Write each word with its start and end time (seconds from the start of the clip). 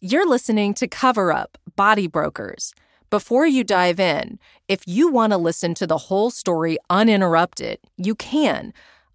You're 0.00 0.28
listening 0.28 0.74
to 0.74 0.88
Cover 0.88 1.32
Up 1.32 1.56
Body 1.76 2.08
Brokers. 2.08 2.74
Before 3.10 3.46
you 3.46 3.62
dive 3.62 4.00
in, 4.00 4.38
if 4.68 4.82
you 4.86 5.08
want 5.08 5.32
to 5.32 5.36
listen 5.38 5.72
to 5.74 5.86
the 5.86 5.96
whole 5.96 6.30
story 6.30 6.76
uninterrupted, 6.90 7.78
you 7.96 8.14
can. 8.14 8.74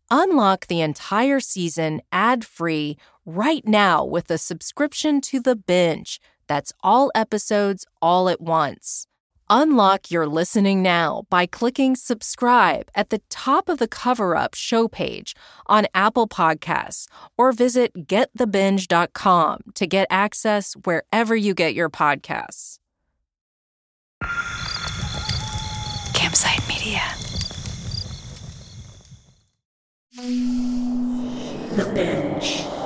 Unlock 0.10 0.68
the 0.68 0.82
entire 0.82 1.42
season 1.42 2.02
ad 2.12 2.46
free 2.46 2.98
right 3.26 3.68
now 3.68 4.04
with 4.04 4.32
a 4.32 4.38
subscription 4.38 5.22
to 5.22 5.40
The 5.40 5.56
Binge. 5.56 6.20
That's 6.48 6.74
all 6.82 7.12
episodes 7.14 7.86
all 8.02 8.30
at 8.30 8.42
once. 8.42 9.06
Unlock 9.52 10.12
your 10.12 10.28
listening 10.28 10.84
now 10.84 11.24
by 11.32 11.48
clicking 11.48 11.96
subscribe 11.96 12.88
at 12.94 13.10
the 13.10 13.20
top 13.30 13.68
of 13.68 13.80
the 13.80 13.88
cover 13.88 14.36
up 14.36 14.54
show 14.54 14.88
page 14.88 15.36
on 15.66 15.88
Apple 15.96 16.28
Podcasts 16.28 17.08
or 17.36 17.52
visit 17.52 18.08
getthebinge.com 18.08 19.60
to 19.74 19.88
get 19.88 20.06
access 20.12 20.76
wherever 20.84 21.36
you 21.36 21.56
get 21.56 21.74
your 21.74 21.90
podcasts. 21.90 22.78
Campside 26.14 26.68
Media. 26.68 27.02
The 31.76 31.92
Binge. 31.96 32.79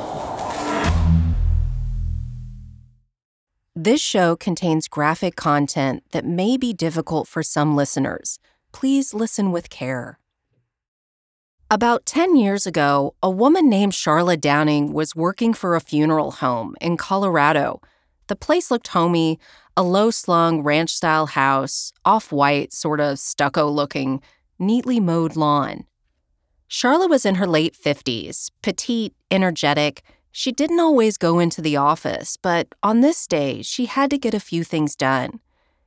This 3.76 4.02
show 4.02 4.36
contains 4.36 4.88
graphic 4.88 5.36
content 5.36 6.04
that 6.12 6.26
may 6.26 6.58
be 6.58 6.74
difficult 6.74 7.28
for 7.28 7.42
some 7.42 7.76
listeners. 7.76 8.38
Please 8.72 9.16
listen 9.16 9.52
with 9.52 9.72
care. 9.72 10.20
About 11.72 12.06
10 12.06 12.36
years 12.36 12.68
ago, 12.68 13.16
a 13.24 13.32
woman 13.32 13.68
named 13.70 13.96
Charlotte 13.96 14.42
Downing 14.42 14.94
was 14.94 15.16
working 15.16 15.56
for 15.56 15.76
a 15.76 15.82
funeral 15.82 16.34
home 16.34 16.76
in 16.82 16.98
Colorado. 16.98 17.82
The 18.28 18.36
place 18.36 18.70
looked 18.70 18.90
homey, 18.90 19.40
a 19.76 19.82
low 19.82 20.12
slung 20.12 20.62
ranch 20.62 20.92
style 20.92 21.26
house, 21.26 21.94
off 22.06 22.32
white, 22.32 22.74
sort 22.74 23.00
of 23.00 23.18
stucco 23.18 23.68
looking, 23.68 24.22
neatly 24.60 25.00
mowed 25.00 25.36
lawn. 25.36 25.86
Charlotte 26.68 27.10
was 27.10 27.26
in 27.26 27.36
her 27.36 27.48
late 27.48 27.76
50s, 27.76 28.52
petite, 28.62 29.16
energetic. 29.32 30.04
She 30.36 30.52
didn't 30.52 30.80
always 30.80 31.20
go 31.20 31.38
into 31.38 31.62
the 31.62 31.78
office, 31.78 32.38
but 32.38 32.74
on 32.82 33.02
this 33.02 33.28
day, 33.28 33.62
she 33.62 33.86
had 33.86 34.10
to 34.10 34.18
get 34.18 34.34
a 34.34 34.40
few 34.40 34.64
things 34.64 34.96
done. 34.96 35.40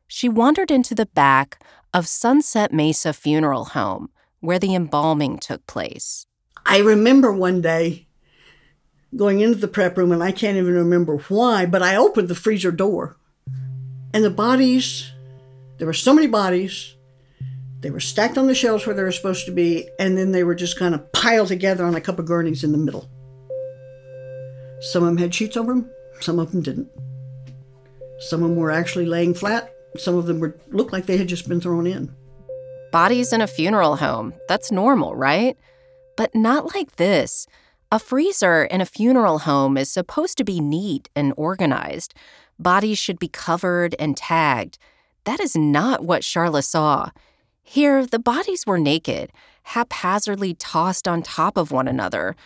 She 0.07 0.29
wandered 0.29 0.71
into 0.71 0.95
the 0.95 1.07
back 1.07 1.61
of 1.93 2.07
Sunset 2.07 2.73
Mesa 2.73 3.13
Funeral 3.13 3.65
Home, 3.65 4.09
where 4.39 4.61
the 4.61 4.73
embalming 4.77 5.39
took 5.39 5.67
place. 5.67 6.29
I 6.65 6.79
remember 6.79 7.33
one 7.33 7.61
day 7.61 8.07
going 9.17 9.41
into 9.41 9.59
the 9.59 9.67
prep 9.67 9.99
room, 9.99 10.13
and 10.13 10.23
I 10.23 10.31
can't 10.31 10.57
even 10.57 10.75
remember 10.75 11.17
why, 11.29 11.67
but 11.67 11.83
I 11.83 11.97
opened 11.97 12.29
the 12.29 12.37
freezer 12.37 12.71
door. 12.71 13.17
And 14.15 14.23
the 14.23 14.31
bodies, 14.31 15.11
there 15.79 15.89
were 15.89 15.93
so 15.93 16.15
many 16.15 16.29
bodies, 16.29 16.95
they 17.81 17.91
were 17.91 17.99
stacked 17.99 18.39
on 18.39 18.47
the 18.47 18.55
shelves 18.55 18.87
where 18.87 18.95
they 18.95 19.03
were 19.03 19.11
supposed 19.11 19.45
to 19.47 19.53
be, 19.53 19.89
and 19.99 20.17
then 20.17 20.31
they 20.31 20.45
were 20.45 20.55
just 20.55 20.79
kind 20.79 20.95
of 20.95 21.11
piled 21.11 21.49
together 21.49 21.85
on 21.85 21.97
a 21.97 22.01
couple 22.01 22.23
of 22.23 22.29
gurneys 22.29 22.63
in 22.63 22.71
the 22.71 22.79
middle. 22.79 23.11
Some 24.81 25.03
of 25.03 25.09
them 25.09 25.19
had 25.19 25.35
sheets 25.35 25.57
over 25.57 25.73
them, 25.73 25.91
some 26.21 26.39
of 26.39 26.53
them 26.53 26.63
didn't. 26.63 26.89
Some 28.19 28.43
of 28.43 28.51
them 28.51 28.57
were 28.57 28.71
actually 28.71 29.07
laying 29.07 29.35
flat, 29.35 29.73
some 29.97 30.17
of 30.17 30.27
them 30.27 30.41
were 30.41 30.59
looked 30.69 30.93
like 30.93 31.07
they 31.07 31.17
had 31.17 31.29
just 31.29 31.49
been 31.49 31.61
thrown 31.61 31.87
in. 31.87 32.15
Bodies 32.93 33.33
in 33.33 33.41
a 33.41 33.47
funeral 33.47 33.97
home, 33.97 34.35
that's 34.49 34.73
normal, 34.73 35.15
right? 35.15 35.57
But 36.17 36.35
not 36.35 36.75
like 36.75 36.97
this. 36.97 37.47
A 37.93 37.99
freezer 37.99 38.65
in 38.65 38.81
a 38.81 38.87
funeral 38.87 39.41
home 39.41 39.77
is 39.77 39.93
supposed 39.93 40.39
to 40.39 40.45
be 40.45 40.61
neat 40.61 41.09
and 41.15 41.33
organized. 41.37 42.15
Bodies 42.59 42.99
should 42.99 43.19
be 43.19 43.29
covered 43.29 43.95
and 43.99 44.17
tagged. 44.17 44.79
That 45.25 45.41
is 45.41 45.57
not 45.57 46.05
what 46.05 46.23
Charla 46.23 46.65
saw. 46.65 47.11
Here, 47.63 48.07
the 48.07 48.19
bodies 48.19 48.65
were 48.67 48.79
naked, 48.79 49.33
haphazardly 49.65 50.55
tossed 50.55 51.07
on 51.07 51.23
top 51.23 51.57
of 51.57 51.73
one 51.73 51.89
another, 51.89 52.37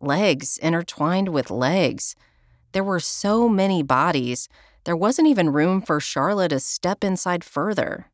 legs 0.00 0.58
intertwined 0.58 1.28
with 1.28 1.50
legs. 1.50 2.16
There 2.72 2.84
were 2.84 3.00
so 3.00 3.48
many 3.48 3.82
bodies, 3.82 4.48
there 4.84 4.96
wasn't 4.96 5.28
even 5.28 5.50
room 5.50 5.82
for 5.82 6.00
Charlotte 6.00 6.48
to 6.48 6.60
step 6.60 7.04
inside 7.04 7.44
further. 7.44 8.06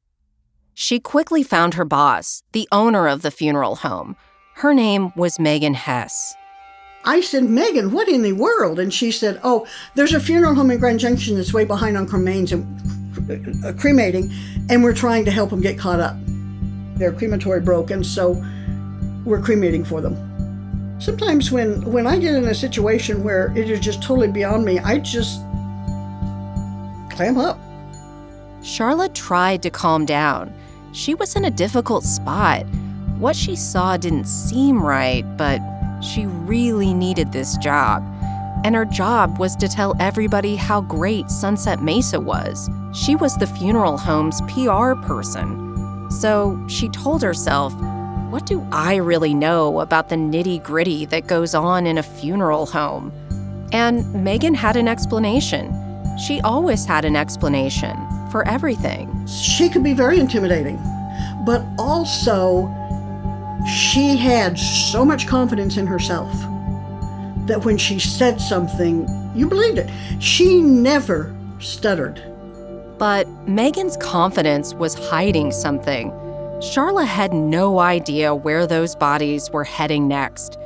She 0.74 0.98
quickly 1.00 1.42
found 1.42 1.74
her 1.74 1.84
boss, 1.84 2.42
the 2.52 2.68
owner 2.72 3.08
of 3.08 3.22
the 3.22 3.30
funeral 3.30 3.76
home. 3.76 4.16
Her 4.56 4.74
name 4.74 5.12
was 5.16 5.38
Megan 5.38 5.74
Hess. 5.74 6.34
I 7.04 7.20
said, 7.20 7.44
Megan, 7.44 7.92
what 7.92 8.08
in 8.08 8.22
the 8.22 8.32
world? 8.32 8.80
And 8.80 8.92
she 8.92 9.12
said, 9.12 9.40
Oh, 9.44 9.66
there's 9.94 10.12
a 10.12 10.20
funeral 10.20 10.54
home 10.54 10.70
in 10.72 10.78
Grand 10.78 10.98
Junction 10.98 11.36
that's 11.36 11.54
way 11.54 11.64
behind 11.64 11.96
on 11.96 12.06
cremains 12.08 12.52
and 12.52 13.64
uh, 13.64 13.72
cremating, 13.80 14.30
and 14.68 14.82
we're 14.82 14.92
trying 14.92 15.24
to 15.24 15.30
help 15.30 15.50
them 15.50 15.60
get 15.60 15.78
caught 15.78 16.00
up. 16.00 16.16
Their 16.96 17.12
crematory 17.12 17.60
broke, 17.60 17.90
and 17.90 18.04
so 18.04 18.42
we're 19.24 19.40
cremating 19.40 19.84
for 19.84 20.00
them. 20.00 20.35
Sometimes 20.98 21.52
when 21.52 21.82
when 21.92 22.06
I 22.06 22.18
get 22.18 22.34
in 22.34 22.48
a 22.48 22.54
situation 22.54 23.22
where 23.22 23.52
it 23.56 23.68
is 23.70 23.80
just 23.80 24.02
totally 24.02 24.28
beyond 24.28 24.64
me, 24.64 24.78
I 24.78 24.98
just 24.98 25.40
clam 27.10 27.36
up. 27.38 27.58
Charlotte 28.62 29.14
tried 29.14 29.62
to 29.62 29.70
calm 29.70 30.06
down. 30.06 30.52
She 30.92 31.14
was 31.14 31.36
in 31.36 31.44
a 31.44 31.50
difficult 31.50 32.04
spot. 32.04 32.66
What 33.18 33.36
she 33.36 33.56
saw 33.56 33.96
didn't 33.96 34.26
seem 34.26 34.82
right, 34.82 35.24
but 35.36 35.60
she 36.02 36.26
really 36.26 36.94
needed 36.94 37.32
this 37.32 37.56
job. 37.58 38.02
And 38.64 38.74
her 38.74 38.84
job 38.84 39.38
was 39.38 39.54
to 39.56 39.68
tell 39.68 39.94
everybody 40.00 40.56
how 40.56 40.80
great 40.80 41.30
Sunset 41.30 41.82
Mesa 41.82 42.18
was. 42.18 42.68
She 42.94 43.14
was 43.14 43.36
the 43.36 43.46
funeral 43.46 43.98
home's 43.98 44.40
PR 44.42 44.94
person. 45.06 46.10
So 46.10 46.58
she 46.66 46.88
told 46.88 47.22
herself, 47.22 47.74
What 48.30 48.44
do 48.44 48.66
I 48.72 48.96
really 48.96 49.34
know 49.34 49.78
about 49.78 50.08
the 50.08 50.16
nitty 50.16 50.60
gritty 50.64 51.04
that 51.06 51.28
goes 51.28 51.54
on 51.54 51.86
in 51.86 51.96
a 51.96 52.02
funeral 52.02 52.66
home? 52.66 53.12
And 53.72 54.24
Megan 54.24 54.52
had 54.52 54.76
an 54.76 54.88
explanation. 54.88 55.72
She 56.18 56.40
always 56.40 56.84
had 56.84 57.04
an 57.04 57.14
explanation 57.14 57.96
for 58.32 58.46
everything. 58.48 59.26
She 59.28 59.68
could 59.68 59.84
be 59.84 59.92
very 59.92 60.18
intimidating, 60.18 60.76
but 61.44 61.64
also 61.78 62.66
she 63.64 64.16
had 64.16 64.58
so 64.58 65.04
much 65.04 65.28
confidence 65.28 65.76
in 65.76 65.86
herself 65.86 66.32
that 67.46 67.64
when 67.64 67.78
she 67.78 68.00
said 68.00 68.40
something, 68.40 69.08
you 69.36 69.46
believed 69.46 69.78
it. 69.78 69.88
She 70.20 70.60
never 70.60 71.32
stuttered. 71.60 72.20
But 72.98 73.28
Megan's 73.46 73.96
confidence 73.98 74.74
was 74.74 74.94
hiding 74.94 75.52
something. 75.52 76.10
Charla 76.60 77.06
had 77.06 77.34
no 77.34 77.80
idea 77.80 78.34
where 78.34 78.66
those 78.66 78.96
bodies 78.96 79.50
were 79.50 79.64
heading 79.64 80.08
next. 80.08 80.56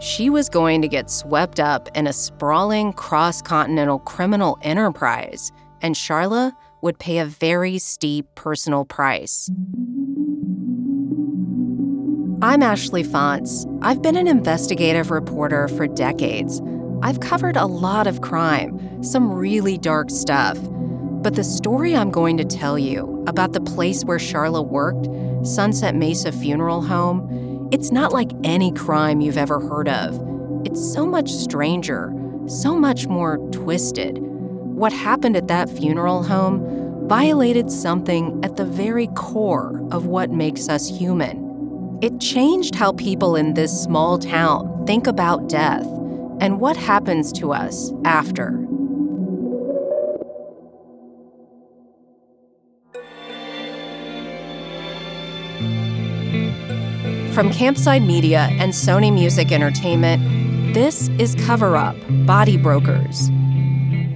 She 0.00 0.28
was 0.28 0.48
going 0.48 0.82
to 0.82 0.88
get 0.88 1.08
swept 1.08 1.60
up 1.60 1.88
in 1.96 2.08
a 2.08 2.12
sprawling 2.12 2.92
cross 2.92 3.42
continental 3.42 4.00
criminal 4.00 4.58
enterprise, 4.62 5.52
and 5.82 5.94
Charla 5.94 6.52
would 6.82 6.98
pay 6.98 7.18
a 7.18 7.24
very 7.24 7.78
steep 7.78 8.26
personal 8.34 8.84
price. 8.84 9.48
I'm 12.42 12.62
Ashley 12.64 13.04
Fantz. 13.04 13.64
I've 13.82 14.02
been 14.02 14.16
an 14.16 14.26
investigative 14.26 15.12
reporter 15.12 15.68
for 15.68 15.86
decades. 15.86 16.60
I've 17.02 17.20
covered 17.20 17.56
a 17.56 17.66
lot 17.66 18.08
of 18.08 18.20
crime, 18.20 19.00
some 19.00 19.32
really 19.32 19.78
dark 19.78 20.10
stuff. 20.10 20.58
But 21.22 21.36
the 21.36 21.44
story 21.44 21.96
I'm 21.96 22.10
going 22.10 22.36
to 22.36 22.44
tell 22.44 22.78
you 22.78 23.24
about 23.26 23.52
the 23.52 23.60
place 23.60 24.04
where 24.04 24.18
Charla 24.18 24.66
worked, 24.66 25.08
Sunset 25.46 25.94
Mesa 25.94 26.32
Funeral 26.32 26.82
Home, 26.82 27.68
it's 27.72 27.92
not 27.92 28.12
like 28.12 28.32
any 28.42 28.72
crime 28.72 29.20
you've 29.20 29.38
ever 29.38 29.60
heard 29.60 29.88
of. 29.88 30.20
It's 30.64 30.92
so 30.92 31.06
much 31.06 31.30
stranger, 31.30 32.12
so 32.46 32.76
much 32.76 33.06
more 33.06 33.38
twisted. 33.52 34.18
What 34.18 34.92
happened 34.92 35.36
at 35.36 35.48
that 35.48 35.70
funeral 35.70 36.24
home 36.24 37.08
violated 37.08 37.70
something 37.70 38.40
at 38.44 38.56
the 38.56 38.64
very 38.64 39.06
core 39.14 39.80
of 39.92 40.06
what 40.06 40.30
makes 40.30 40.68
us 40.68 40.88
human. 40.88 41.98
It 42.02 42.20
changed 42.20 42.74
how 42.74 42.92
people 42.92 43.36
in 43.36 43.54
this 43.54 43.72
small 43.72 44.18
town 44.18 44.84
think 44.86 45.06
about 45.06 45.48
death 45.48 45.86
and 46.40 46.60
what 46.60 46.76
happens 46.76 47.32
to 47.34 47.52
us 47.52 47.92
after. 48.04 48.65
From 57.36 57.50
Campside 57.50 58.02
Media 58.02 58.48
and 58.52 58.72
Sony 58.72 59.12
Music 59.12 59.52
Entertainment, 59.52 60.72
this 60.72 61.08
is 61.18 61.34
Cover 61.34 61.76
Up 61.76 61.94
Body 62.24 62.56
Brokers. 62.56 63.28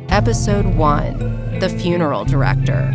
Episode 0.09 0.65
1 0.65 1.59
The 1.59 1.69
Funeral 1.69 2.25
Director. 2.25 2.95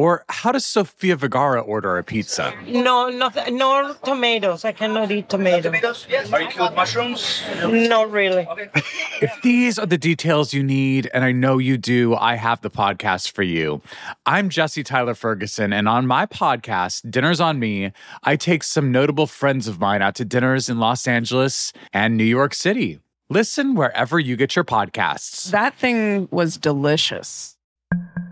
Or 0.00 0.24
how 0.30 0.50
does 0.52 0.64
Sofia 0.64 1.14
Vergara 1.14 1.60
order 1.60 1.98
a 1.98 2.02
pizza? 2.02 2.54
No, 2.66 3.10
no, 3.10 3.28
no 3.50 3.94
tomatoes. 4.02 4.64
I 4.64 4.72
cannot 4.72 5.10
eat 5.10 5.28
tomatoes. 5.28 5.64
Tomatoes? 5.64 6.06
Yes. 6.08 6.32
Are 6.32 6.40
you 6.40 6.48
cool 6.48 6.68
with 6.68 6.74
mushrooms? 6.74 7.42
Not 7.66 8.10
really. 8.10 8.48
If 9.20 9.42
these 9.42 9.78
are 9.78 9.84
the 9.84 9.98
details 9.98 10.54
you 10.54 10.62
need, 10.62 11.10
and 11.12 11.22
I 11.22 11.32
know 11.32 11.58
you 11.58 11.76
do, 11.76 12.14
I 12.16 12.36
have 12.36 12.62
the 12.62 12.70
podcast 12.70 13.32
for 13.32 13.42
you. 13.42 13.82
I'm 14.24 14.48
Jesse 14.48 14.82
Tyler 14.82 15.14
Ferguson, 15.14 15.74
and 15.74 15.86
on 15.86 16.06
my 16.06 16.24
podcast, 16.24 17.10
Dinners 17.10 17.38
on 17.38 17.58
Me, 17.58 17.92
I 18.24 18.36
take 18.36 18.62
some 18.62 18.90
notable 18.90 19.26
friends 19.26 19.68
of 19.68 19.78
mine 19.78 20.00
out 20.00 20.14
to 20.14 20.24
dinners 20.24 20.70
in 20.70 20.78
Los 20.78 21.06
Angeles 21.06 21.74
and 21.92 22.16
New 22.16 22.24
York 22.24 22.54
City. 22.54 23.00
Listen 23.28 23.74
wherever 23.74 24.18
you 24.18 24.36
get 24.36 24.56
your 24.56 24.64
podcasts. 24.64 25.50
That 25.50 25.74
thing 25.74 26.26
was 26.30 26.56
delicious. 26.56 27.58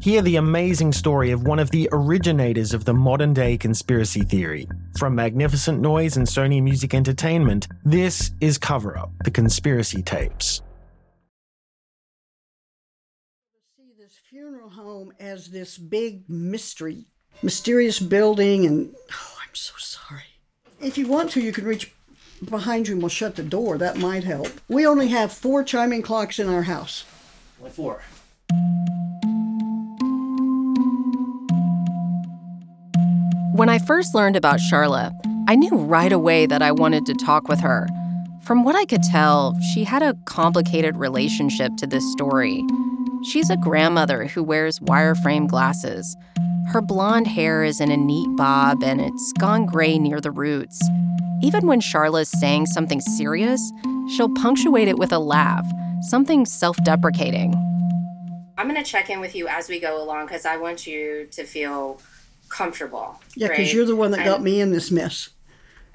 Hear 0.00 0.22
the 0.22 0.36
amazing 0.36 0.92
story 0.92 1.30
of 1.30 1.46
one 1.46 1.58
of 1.58 1.70
the 1.70 1.88
originators 1.92 2.74
of 2.74 2.84
the 2.84 2.92
modern 2.92 3.32
day 3.32 3.56
conspiracy 3.56 4.22
theory. 4.22 4.68
From 4.98 5.14
Magnificent 5.14 5.80
Noise 5.80 6.16
and 6.16 6.26
Sony 6.26 6.62
Music 6.62 6.92
Entertainment, 6.94 7.68
this 7.84 8.32
is 8.40 8.58
Cover 8.58 8.98
Up 8.98 9.12
The 9.24 9.30
Conspiracy 9.30 10.02
Tapes. 10.02 10.62
See 13.76 13.92
this 13.98 14.18
funeral 14.28 14.68
home 14.68 15.12
as 15.20 15.48
this 15.48 15.78
big 15.78 16.28
mystery, 16.28 17.06
mysterious 17.42 17.98
building, 17.98 18.66
and 18.66 18.94
oh, 19.10 19.36
I'm 19.42 19.54
so 19.54 19.74
sorry. 19.78 20.24
If 20.82 20.98
you 20.98 21.06
want 21.06 21.30
to, 21.30 21.40
you 21.40 21.52
can 21.52 21.64
reach 21.64 21.94
behind 22.44 22.88
you 22.88 22.94
and 22.94 23.02
we'll 23.02 23.08
shut 23.08 23.36
the 23.36 23.42
door. 23.42 23.78
That 23.78 23.96
might 23.96 24.24
help. 24.24 24.48
We 24.68 24.86
only 24.86 25.08
have 25.08 25.32
four 25.32 25.64
chiming 25.64 26.02
clocks 26.02 26.38
in 26.38 26.48
our 26.48 26.62
house. 26.62 27.04
What 27.58 27.72
for? 27.72 28.02
When 33.54 33.68
I 33.68 33.78
first 33.78 34.16
learned 34.16 34.34
about 34.34 34.58
Charla, 34.58 35.14
I 35.46 35.54
knew 35.54 35.76
right 35.76 36.10
away 36.10 36.44
that 36.46 36.60
I 36.60 36.72
wanted 36.72 37.06
to 37.06 37.14
talk 37.14 37.46
with 37.46 37.60
her. 37.60 37.86
From 38.40 38.64
what 38.64 38.74
I 38.74 38.84
could 38.84 39.04
tell, 39.04 39.56
she 39.60 39.84
had 39.84 40.02
a 40.02 40.16
complicated 40.24 40.96
relationship 40.96 41.70
to 41.76 41.86
this 41.86 42.02
story. 42.10 42.64
She's 43.22 43.50
a 43.50 43.56
grandmother 43.56 44.26
who 44.26 44.42
wears 44.42 44.80
wireframe 44.80 45.46
glasses. 45.46 46.16
Her 46.72 46.82
blonde 46.82 47.28
hair 47.28 47.62
is 47.62 47.80
in 47.80 47.92
a 47.92 47.96
neat 47.96 48.26
bob 48.36 48.82
and 48.82 49.00
it's 49.00 49.32
gone 49.34 49.66
gray 49.66 50.00
near 50.00 50.20
the 50.20 50.32
roots. 50.32 50.82
Even 51.40 51.68
when 51.68 51.80
Charla's 51.80 52.32
saying 52.32 52.66
something 52.66 53.00
serious, 53.00 53.72
she'll 54.08 54.34
punctuate 54.34 54.88
it 54.88 54.98
with 54.98 55.12
a 55.12 55.20
laugh, 55.20 55.64
something 56.00 56.44
self 56.44 56.76
deprecating. 56.82 57.54
I'm 58.58 58.68
going 58.68 58.82
to 58.82 58.90
check 58.90 59.10
in 59.10 59.20
with 59.20 59.36
you 59.36 59.46
as 59.46 59.68
we 59.68 59.78
go 59.78 60.02
along 60.02 60.26
because 60.26 60.44
I 60.44 60.56
want 60.56 60.88
you 60.88 61.28
to 61.30 61.44
feel 61.44 62.00
comfortable. 62.54 63.20
Yeah, 63.34 63.48
because 63.48 63.66
right? 63.66 63.74
you're 63.74 63.84
the 63.84 63.96
one 63.96 64.12
that 64.12 64.24
got 64.24 64.36
And- 64.36 64.44
me 64.44 64.60
in 64.60 64.70
this 64.70 64.90
mess. 64.90 65.30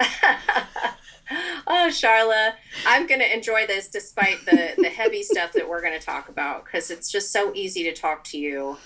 oh, 1.66 1.88
Charla, 1.90 2.52
I'm 2.86 3.06
going 3.06 3.20
to 3.20 3.34
enjoy 3.34 3.66
this 3.66 3.88
despite 3.88 4.44
the, 4.44 4.74
the 4.76 4.88
heavy 4.88 5.22
stuff 5.32 5.52
that 5.52 5.68
we're 5.68 5.80
going 5.80 5.98
to 5.98 6.04
talk 6.04 6.28
about 6.28 6.64
because 6.64 6.90
it's 6.90 7.10
just 7.10 7.32
so 7.32 7.52
easy 7.54 7.82
to 7.84 7.92
talk 7.92 8.24
to 8.24 8.38
you. 8.38 8.76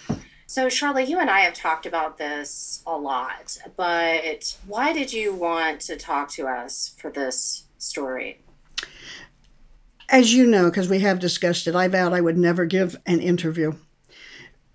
So, 0.46 0.66
Charla, 0.66 1.06
you 1.06 1.18
and 1.18 1.30
I 1.30 1.40
have 1.40 1.54
talked 1.54 1.86
about 1.86 2.16
this 2.16 2.82
a 2.86 2.96
lot, 2.96 3.58
but 3.76 4.56
why 4.66 4.92
did 4.92 5.12
you 5.12 5.34
want 5.34 5.80
to 5.82 5.96
talk 5.96 6.30
to 6.32 6.46
us 6.46 6.94
for 6.98 7.10
this 7.10 7.64
story? 7.78 8.40
As 10.10 10.34
you 10.34 10.46
know, 10.46 10.66
because 10.66 10.88
we 10.88 11.00
have 11.00 11.18
discussed 11.18 11.66
it, 11.66 11.74
I 11.74 11.88
vowed 11.88 12.12
I 12.12 12.20
would 12.20 12.36
never 12.36 12.66
give 12.66 12.94
an 13.06 13.20
interview 13.20 13.72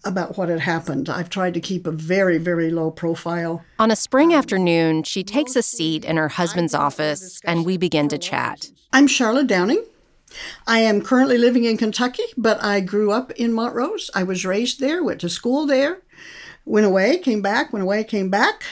about 0.03 0.37
what 0.37 0.49
had 0.49 0.61
happened. 0.61 1.09
I've 1.09 1.29
tried 1.29 1.53
to 1.55 1.59
keep 1.59 1.85
a 1.85 1.91
very, 1.91 2.37
very 2.37 2.71
low 2.71 2.91
profile. 2.91 3.63
On 3.77 3.91
a 3.91 3.95
spring 3.95 4.33
afternoon, 4.33 5.03
she 5.03 5.23
takes 5.23 5.55
a 5.55 5.63
seat 5.63 6.05
in 6.05 6.17
her 6.17 6.29
husband's 6.29 6.73
office 6.73 7.41
and 7.43 7.65
we 7.65 7.77
begin 7.77 8.07
to 8.09 8.17
chat. 8.17 8.71
I'm 8.93 9.07
Charlotte 9.07 9.47
Downing. 9.47 9.83
I 10.67 10.79
am 10.79 11.01
currently 11.01 11.37
living 11.37 11.63
in 11.65 11.77
Kentucky, 11.77 12.23
but 12.37 12.63
I 12.63 12.79
grew 12.81 13.11
up 13.11 13.31
in 13.31 13.51
Montrose. 13.53 14.11
I 14.13 14.23
was 14.23 14.45
raised 14.45 14.79
there, 14.79 15.03
went 15.03 15.21
to 15.21 15.29
school 15.29 15.65
there, 15.65 16.01
went 16.65 16.85
away, 16.85 17.17
came 17.17 17.41
back, 17.41 17.73
went 17.73 17.83
away, 17.83 18.03
came 18.03 18.29
back, 18.29 18.63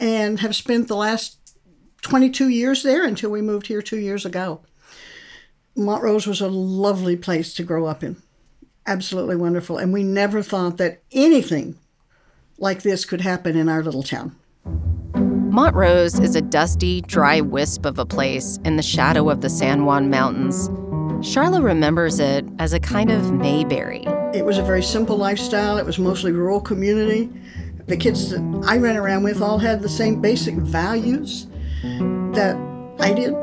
and 0.00 0.40
have 0.40 0.54
spent 0.54 0.88
the 0.88 0.96
last 0.96 1.38
22 2.02 2.48
years 2.48 2.82
there 2.82 3.04
until 3.04 3.30
we 3.30 3.40
moved 3.40 3.66
here 3.66 3.82
two 3.82 3.98
years 3.98 4.24
ago. 4.24 4.60
Montrose 5.74 6.26
was 6.26 6.40
a 6.40 6.48
lovely 6.48 7.16
place 7.16 7.52
to 7.54 7.62
grow 7.62 7.86
up 7.86 8.02
in. 8.02 8.22
Absolutely 8.86 9.36
wonderful. 9.36 9.78
And 9.78 9.92
we 9.92 10.02
never 10.02 10.42
thought 10.42 10.76
that 10.76 11.02
anything 11.12 11.76
like 12.58 12.82
this 12.82 13.04
could 13.04 13.20
happen 13.20 13.56
in 13.56 13.68
our 13.68 13.82
little 13.82 14.02
town. 14.02 14.36
Montrose 15.50 16.18
is 16.20 16.36
a 16.36 16.42
dusty, 16.42 17.00
dry 17.02 17.40
wisp 17.40 17.84
of 17.86 17.98
a 17.98 18.04
place 18.04 18.58
in 18.64 18.76
the 18.76 18.82
shadow 18.82 19.30
of 19.30 19.40
the 19.40 19.48
San 19.48 19.84
Juan 19.84 20.10
Mountains. 20.10 20.68
Charla 21.26 21.64
remembers 21.64 22.20
it 22.20 22.44
as 22.58 22.72
a 22.72 22.80
kind 22.80 23.10
of 23.10 23.32
Mayberry. 23.32 24.04
It 24.34 24.44
was 24.44 24.58
a 24.58 24.62
very 24.62 24.82
simple 24.82 25.16
lifestyle. 25.16 25.78
It 25.78 25.86
was 25.86 25.98
mostly 25.98 26.30
rural 26.30 26.60
community. 26.60 27.30
The 27.86 27.96
kids 27.96 28.30
that 28.30 28.64
I 28.66 28.76
ran 28.76 28.96
around 28.96 29.22
with 29.22 29.40
all 29.40 29.58
had 29.58 29.80
the 29.80 29.88
same 29.88 30.20
basic 30.20 30.54
values 30.56 31.46
that 32.34 32.56
I 33.00 33.14
did. 33.14 33.34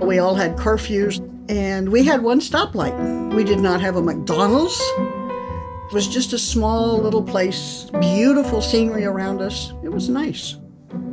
We 0.00 0.20
all 0.20 0.36
had 0.36 0.56
curfews, 0.56 1.18
and 1.48 1.90
we 1.90 2.04
had 2.04 2.22
one 2.22 2.40
stoplight. 2.40 3.34
We 3.34 3.44
did 3.44 3.60
not 3.60 3.80
have 3.80 3.96
a 3.96 4.02
McDonald's. 4.02 4.80
It 4.98 5.94
was 5.94 6.06
just 6.06 6.32
a 6.32 6.38
small 6.38 6.98
little 6.98 7.22
place, 7.22 7.88
beautiful 8.00 8.60
scenery 8.60 9.04
around 9.04 9.40
us. 9.40 9.72
It 9.82 9.90
was 9.90 10.08
nice. 10.08 10.56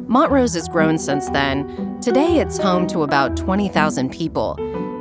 Montrose 0.08 0.54
has 0.54 0.68
grown 0.68 0.98
since 0.98 1.30
then. 1.30 2.00
Today, 2.02 2.40
it's 2.40 2.58
home 2.58 2.86
to 2.88 3.04
about 3.04 3.38
20,000 3.38 4.12
people. 4.12 4.58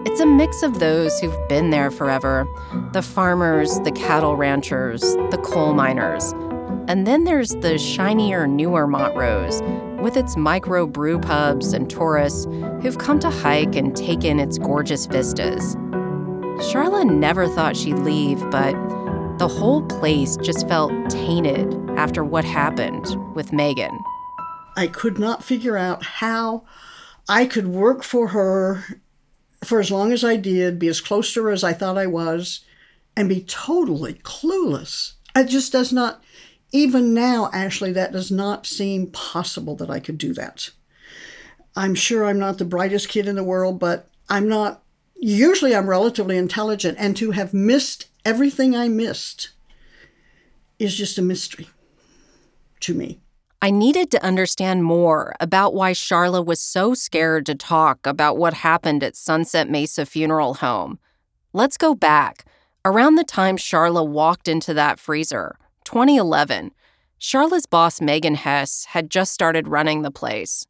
It's 0.06 0.20
a 0.20 0.26
mix 0.26 0.62
of 0.62 0.78
those 0.78 1.18
who've 1.18 1.48
been 1.48 1.70
there 1.70 1.90
forever 1.90 2.46
the 2.92 3.02
farmers, 3.02 3.80
the 3.80 3.90
cattle 3.90 4.36
ranchers, 4.36 5.00
the 5.30 5.40
coal 5.42 5.74
miners. 5.74 6.32
And 6.86 7.06
then 7.06 7.24
there's 7.24 7.50
the 7.56 7.78
shinier, 7.78 8.46
newer 8.46 8.86
Montrose, 8.86 9.60
with 10.04 10.18
its 10.18 10.36
micro 10.36 10.86
brew 10.86 11.18
pubs 11.18 11.72
and 11.72 11.88
tourists 11.88 12.44
who've 12.82 12.98
come 12.98 13.18
to 13.18 13.30
hike 13.30 13.74
and 13.74 13.96
take 13.96 14.22
in 14.22 14.38
its 14.38 14.58
gorgeous 14.58 15.06
vistas. 15.06 15.76
Charla 16.70 17.10
never 17.10 17.48
thought 17.48 17.74
she'd 17.74 17.98
leave, 18.00 18.38
but 18.50 18.74
the 19.38 19.48
whole 19.48 19.80
place 19.86 20.36
just 20.36 20.68
felt 20.68 20.92
tainted 21.08 21.74
after 21.96 22.22
what 22.22 22.44
happened 22.44 23.16
with 23.34 23.50
Megan. 23.50 23.98
I 24.76 24.88
could 24.88 25.18
not 25.18 25.42
figure 25.42 25.78
out 25.78 26.04
how 26.04 26.64
I 27.26 27.46
could 27.46 27.68
work 27.68 28.02
for 28.02 28.28
her 28.28 28.84
for 29.64 29.80
as 29.80 29.90
long 29.90 30.12
as 30.12 30.22
I 30.22 30.36
did, 30.36 30.78
be 30.78 30.88
as 30.88 31.00
close 31.00 31.32
to 31.32 31.44
her 31.44 31.50
as 31.50 31.64
I 31.64 31.72
thought 31.72 31.96
I 31.96 32.06
was, 32.06 32.60
and 33.16 33.26
be 33.26 33.40
totally 33.40 34.14
clueless. 34.14 35.14
It 35.34 35.48
just 35.48 35.72
does 35.72 35.94
not, 35.94 36.22
even 36.74 37.14
now, 37.14 37.50
Ashley, 37.52 37.92
that 37.92 38.10
does 38.10 38.32
not 38.32 38.66
seem 38.66 39.06
possible 39.06 39.76
that 39.76 39.90
I 39.90 40.00
could 40.00 40.18
do 40.18 40.34
that. 40.34 40.70
I'm 41.76 41.94
sure 41.94 42.24
I'm 42.24 42.38
not 42.38 42.58
the 42.58 42.64
brightest 42.64 43.08
kid 43.08 43.28
in 43.28 43.36
the 43.36 43.44
world, 43.44 43.78
but 43.78 44.10
I'm 44.28 44.48
not, 44.48 44.82
usually 45.14 45.74
I'm 45.74 45.88
relatively 45.88 46.36
intelligent, 46.36 46.98
and 46.98 47.16
to 47.16 47.30
have 47.30 47.54
missed 47.54 48.08
everything 48.24 48.74
I 48.74 48.88
missed 48.88 49.50
is 50.80 50.96
just 50.96 51.16
a 51.16 51.22
mystery 51.22 51.68
to 52.80 52.92
me. 52.92 53.20
I 53.62 53.70
needed 53.70 54.10
to 54.10 54.24
understand 54.24 54.82
more 54.82 55.36
about 55.38 55.74
why 55.74 55.92
Charla 55.92 56.44
was 56.44 56.60
so 56.60 56.92
scared 56.92 57.46
to 57.46 57.54
talk 57.54 58.04
about 58.04 58.36
what 58.36 58.52
happened 58.52 59.04
at 59.04 59.14
Sunset 59.14 59.70
Mesa 59.70 60.04
Funeral 60.04 60.54
Home. 60.54 60.98
Let's 61.52 61.76
go 61.76 61.94
back. 61.94 62.44
Around 62.84 63.14
the 63.14 63.24
time 63.24 63.56
Charla 63.56 64.06
walked 64.06 64.48
into 64.48 64.74
that 64.74 64.98
freezer, 64.98 65.56
2011, 65.84 66.72
Charla's 67.20 67.66
boss, 67.66 68.00
Megan 68.00 68.34
Hess, 68.34 68.86
had 68.86 69.10
just 69.10 69.32
started 69.32 69.68
running 69.68 70.02
the 70.02 70.10
place. 70.10 70.66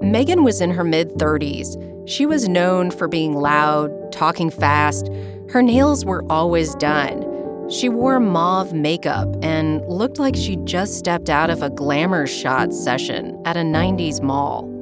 Megan 0.00 0.44
was 0.44 0.60
in 0.60 0.70
her 0.70 0.84
mid 0.84 1.10
30s. 1.14 1.76
She 2.08 2.26
was 2.26 2.48
known 2.48 2.90
for 2.90 3.08
being 3.08 3.34
loud, 3.34 4.12
talking 4.12 4.50
fast. 4.50 5.08
Her 5.50 5.62
nails 5.62 6.04
were 6.04 6.24
always 6.30 6.74
done. 6.76 7.24
She 7.68 7.88
wore 7.88 8.20
mauve 8.20 8.72
makeup 8.72 9.28
and 9.42 9.84
looked 9.88 10.20
like 10.20 10.36
she 10.36 10.56
just 10.64 10.96
stepped 10.96 11.28
out 11.28 11.50
of 11.50 11.62
a 11.62 11.70
glamour 11.70 12.26
shot 12.26 12.72
session 12.72 13.40
at 13.44 13.56
a 13.56 13.60
90s 13.60 14.22
mall. 14.22 14.72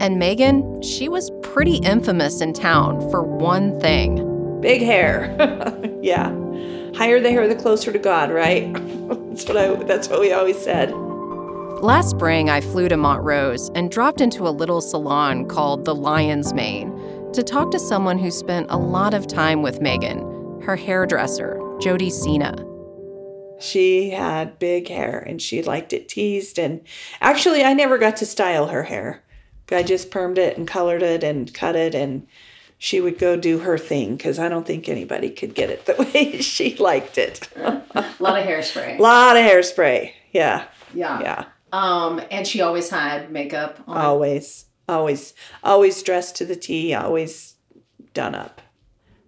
And 0.00 0.18
Megan, 0.18 0.82
she 0.82 1.08
was 1.08 1.30
pretty 1.42 1.76
infamous 1.76 2.40
in 2.40 2.52
town 2.52 3.00
for 3.10 3.22
one 3.22 3.78
thing 3.78 4.26
big 4.60 4.82
hair. 4.82 5.34
yeah. 6.02 6.30
Higher 6.96 7.20
the 7.20 7.30
hair, 7.30 7.48
the 7.48 7.54
closer 7.54 7.92
to 7.92 7.98
God, 7.98 8.30
right? 8.30 8.72
that's 9.30 9.46
what 9.46 9.56
I 9.56 9.74
that's 9.84 10.08
what 10.08 10.20
we 10.20 10.32
always 10.32 10.58
said. 10.58 10.92
Last 11.82 12.10
spring, 12.10 12.50
I 12.50 12.60
flew 12.60 12.88
to 12.88 12.96
Montrose 12.96 13.70
and 13.74 13.90
dropped 13.90 14.20
into 14.20 14.46
a 14.46 14.50
little 14.50 14.80
salon 14.80 15.48
called 15.48 15.84
the 15.84 15.94
Lion's 15.94 16.52
Mane 16.52 16.92
to 17.32 17.42
talk 17.42 17.70
to 17.70 17.78
someone 17.78 18.18
who 18.18 18.30
spent 18.30 18.66
a 18.70 18.76
lot 18.76 19.14
of 19.14 19.26
time 19.26 19.62
with 19.62 19.80
Megan, 19.80 20.60
her 20.62 20.76
hairdresser, 20.76 21.58
Jody 21.80 22.10
Cena. 22.10 22.66
She 23.60 24.10
had 24.10 24.58
big 24.58 24.88
hair 24.88 25.18
and 25.20 25.40
she 25.40 25.62
liked 25.62 25.92
it 25.92 26.08
teased. 26.08 26.58
And 26.58 26.82
actually, 27.20 27.64
I 27.64 27.72
never 27.72 27.98
got 27.98 28.16
to 28.16 28.26
style 28.26 28.68
her 28.68 28.84
hair. 28.84 29.22
I 29.72 29.82
just 29.82 30.10
permed 30.10 30.38
it 30.38 30.56
and 30.56 30.66
colored 30.66 31.02
it 31.02 31.22
and 31.22 31.52
cut 31.54 31.76
it, 31.76 31.94
and 31.94 32.26
she 32.82 32.98
would 32.98 33.18
go 33.18 33.36
do 33.36 33.58
her 33.58 33.76
thing 33.76 34.16
because 34.16 34.38
I 34.38 34.48
don't 34.48 34.66
think 34.66 34.88
anybody 34.88 35.28
could 35.28 35.54
get 35.54 35.68
it 35.68 35.84
the 35.84 35.96
way 36.14 36.40
she 36.40 36.76
liked 36.76 37.18
it. 37.18 37.46
a 37.54 37.82
lot 38.18 38.38
of 38.38 38.46
hairspray. 38.46 38.98
A 38.98 39.02
lot 39.02 39.36
of 39.36 39.42
hairspray. 39.42 40.12
Yeah. 40.32 40.64
Yeah. 40.94 41.20
Yeah. 41.20 41.44
Um, 41.74 42.22
and 42.30 42.46
she 42.46 42.62
always 42.62 42.88
had 42.88 43.30
makeup 43.30 43.80
on. 43.86 43.98
Always, 43.98 44.64
always, 44.88 45.34
always 45.62 46.02
dressed 46.02 46.36
to 46.36 46.46
the 46.46 46.56
T, 46.56 46.94
always 46.94 47.56
done 48.14 48.34
up. 48.34 48.62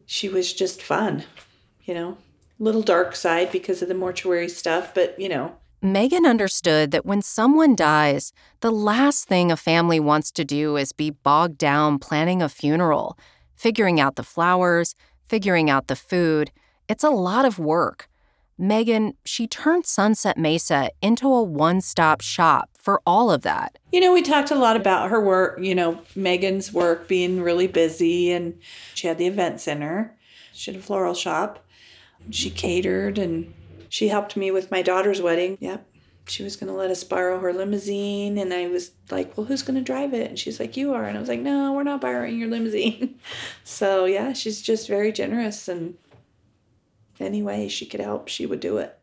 She 0.06 0.30
was 0.30 0.54
just 0.54 0.82
fun, 0.82 1.25
you 1.85 1.92
know, 1.92 2.16
little 2.59 2.82
dark 2.82 3.14
side 3.14 3.52
because 3.52 3.82
of 3.82 3.88
the 3.88 3.94
mortuary 3.94 4.49
stuff, 4.49 4.94
but 4.94 5.21
you 5.21 5.28
know. 5.28 5.56
Megan 5.82 6.25
understood 6.25 6.90
that 6.92 7.04
when 7.04 7.21
someone 7.21 7.76
dies, 7.76 8.32
the 8.61 8.71
last 8.73 9.28
thing 9.28 9.52
a 9.52 9.56
family 9.59 10.00
wants 10.00 10.30
to 10.30 10.44
do 10.44 10.76
is 10.78 10.92
be 10.92 11.11
bogged 11.11 11.59
down 11.59 11.99
planning 11.99 12.40
a 12.40 12.49
funeral, 12.49 13.18
figuring 13.56 14.00
out 14.00 14.16
the 14.16 14.23
flowers, 14.23 14.94
figuring 15.28 15.71
out 15.71 15.87
the 15.87 15.97
food. 15.97 16.50
It's 16.88 17.04
a 17.04 17.11
lot 17.11 17.44
of 17.44 17.59
work. 17.59 18.09
Megan, 18.59 19.14
she 19.25 19.47
turned 19.47 19.87
Sunset 19.87 20.37
Mesa 20.37 20.90
into 21.00 21.26
a 21.32 21.42
one 21.42 21.80
stop 21.80 22.21
shop 22.21 22.71
for 22.75 23.00
all 23.06 23.30
of 23.30 23.42
that. 23.42 23.78
You 23.92 24.00
know, 24.00 24.12
we 24.12 24.23
talked 24.23 24.50
a 24.50 24.56
lot 24.56 24.76
about 24.76 25.11
her 25.11 25.21
work, 25.21 25.59
you 25.61 25.75
know, 25.75 26.00
Megan's 26.14 26.73
work 26.73 27.09
being 27.09 27.40
really 27.40 27.66
busy, 27.66 28.30
and 28.30 28.61
she 28.94 29.06
had 29.06 29.18
the 29.18 29.26
event 29.26 29.61
center, 29.61 30.16
she 30.52 30.71
had 30.71 30.80
a 30.80 30.82
floral 30.82 31.14
shop, 31.14 31.64
she 32.30 32.50
catered, 32.50 33.18
and 33.18 33.52
she 33.88 34.09
helped 34.09 34.37
me 34.37 34.50
with 34.50 34.71
my 34.71 34.82
daughter's 34.82 35.23
wedding. 35.23 35.59
Yep. 35.61 35.87
She 36.26 36.43
was 36.43 36.57
going 36.57 36.73
to 36.73 36.79
let 36.79 36.91
us 36.91 37.02
borrow 37.02 37.41
her 37.41 37.52
limousine. 37.52 38.38
And 38.38 38.55
I 38.55 38.69
was 38.69 38.93
like, 39.11 39.37
well, 39.37 39.47
who's 39.47 39.62
going 39.62 39.76
to 39.76 39.83
drive 39.83 40.14
it? 40.14 40.29
And 40.29 40.38
she's 40.38 40.61
like, 40.61 40.76
you 40.76 40.95
are. 40.95 41.05
And 41.05 41.17
I 41.17 41.21
was 41.21 41.29
like, 41.29 41.41
no, 41.41 41.73
we're 41.73 41.83
not 41.83 42.00
borrowing 42.00 42.38
your 42.38 42.49
limousine. 42.49 43.19
so, 43.64 44.05
yeah, 44.05 44.33
she's 44.33 44.62
just 44.62 44.88
very 44.88 45.12
generous 45.12 45.69
and 45.69 45.97
any 47.23 47.43
way 47.43 47.69
she 47.69 47.87
could 47.87 48.00
help, 48.00 48.29
she 48.29 48.47
would 48.47 48.61
do 48.61 48.79
it. 48.79 48.99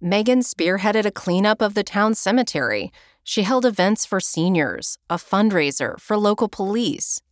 Megan 0.00 0.40
spearheaded 0.40 1.06
a 1.06 1.10
cleanup 1.10 1.62
of 1.62 1.74
the 1.74 1.82
town 1.82 2.14
cemetery. 2.14 2.92
She 3.22 3.42
held 3.42 3.64
events 3.64 4.04
for 4.04 4.20
seniors, 4.20 4.98
a 5.08 5.16
fundraiser 5.16 5.98
for 5.98 6.18
local 6.18 6.48
police. 6.48 7.22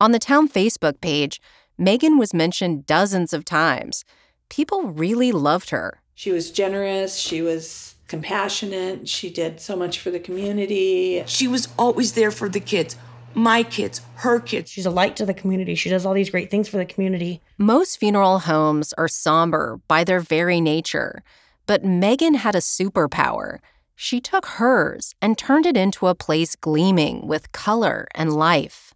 On 0.00 0.12
the 0.12 0.18
town 0.18 0.48
Facebook 0.48 1.00
page, 1.00 1.40
Megan 1.78 2.18
was 2.18 2.34
mentioned 2.34 2.86
dozens 2.86 3.32
of 3.32 3.44
times. 3.44 4.04
People 4.50 4.82
really 4.82 5.32
loved 5.32 5.70
her. 5.70 6.02
She 6.14 6.30
was 6.30 6.50
generous, 6.50 7.16
she 7.16 7.40
was 7.40 7.91
compassionate, 8.08 9.08
she 9.08 9.30
did 9.30 9.60
so 9.60 9.76
much 9.76 9.98
for 9.98 10.10
the 10.10 10.20
community. 10.20 11.24
She 11.26 11.48
was 11.48 11.68
always 11.78 12.12
there 12.12 12.30
for 12.30 12.48
the 12.48 12.60
kids 12.60 12.96
my 13.34 13.62
kids, 13.62 14.00
her 14.16 14.40
kids. 14.40 14.70
She's 14.70 14.86
a 14.86 14.90
light 14.90 15.16
to 15.16 15.26
the 15.26 15.34
community. 15.34 15.74
She 15.74 15.88
does 15.88 16.04
all 16.04 16.14
these 16.14 16.30
great 16.30 16.50
things 16.50 16.68
for 16.68 16.76
the 16.76 16.84
community. 16.84 17.40
Most 17.58 17.98
funeral 17.98 18.40
homes 18.40 18.92
are 18.94 19.08
somber 19.08 19.80
by 19.88 20.04
their 20.04 20.20
very 20.20 20.60
nature, 20.60 21.22
but 21.66 21.84
Megan 21.84 22.34
had 22.34 22.54
a 22.54 22.58
superpower. 22.58 23.58
She 23.94 24.20
took 24.20 24.46
hers 24.46 25.14
and 25.22 25.38
turned 25.38 25.66
it 25.66 25.76
into 25.76 26.08
a 26.08 26.14
place 26.14 26.56
gleaming 26.56 27.26
with 27.26 27.52
color 27.52 28.08
and 28.14 28.32
life. 28.32 28.91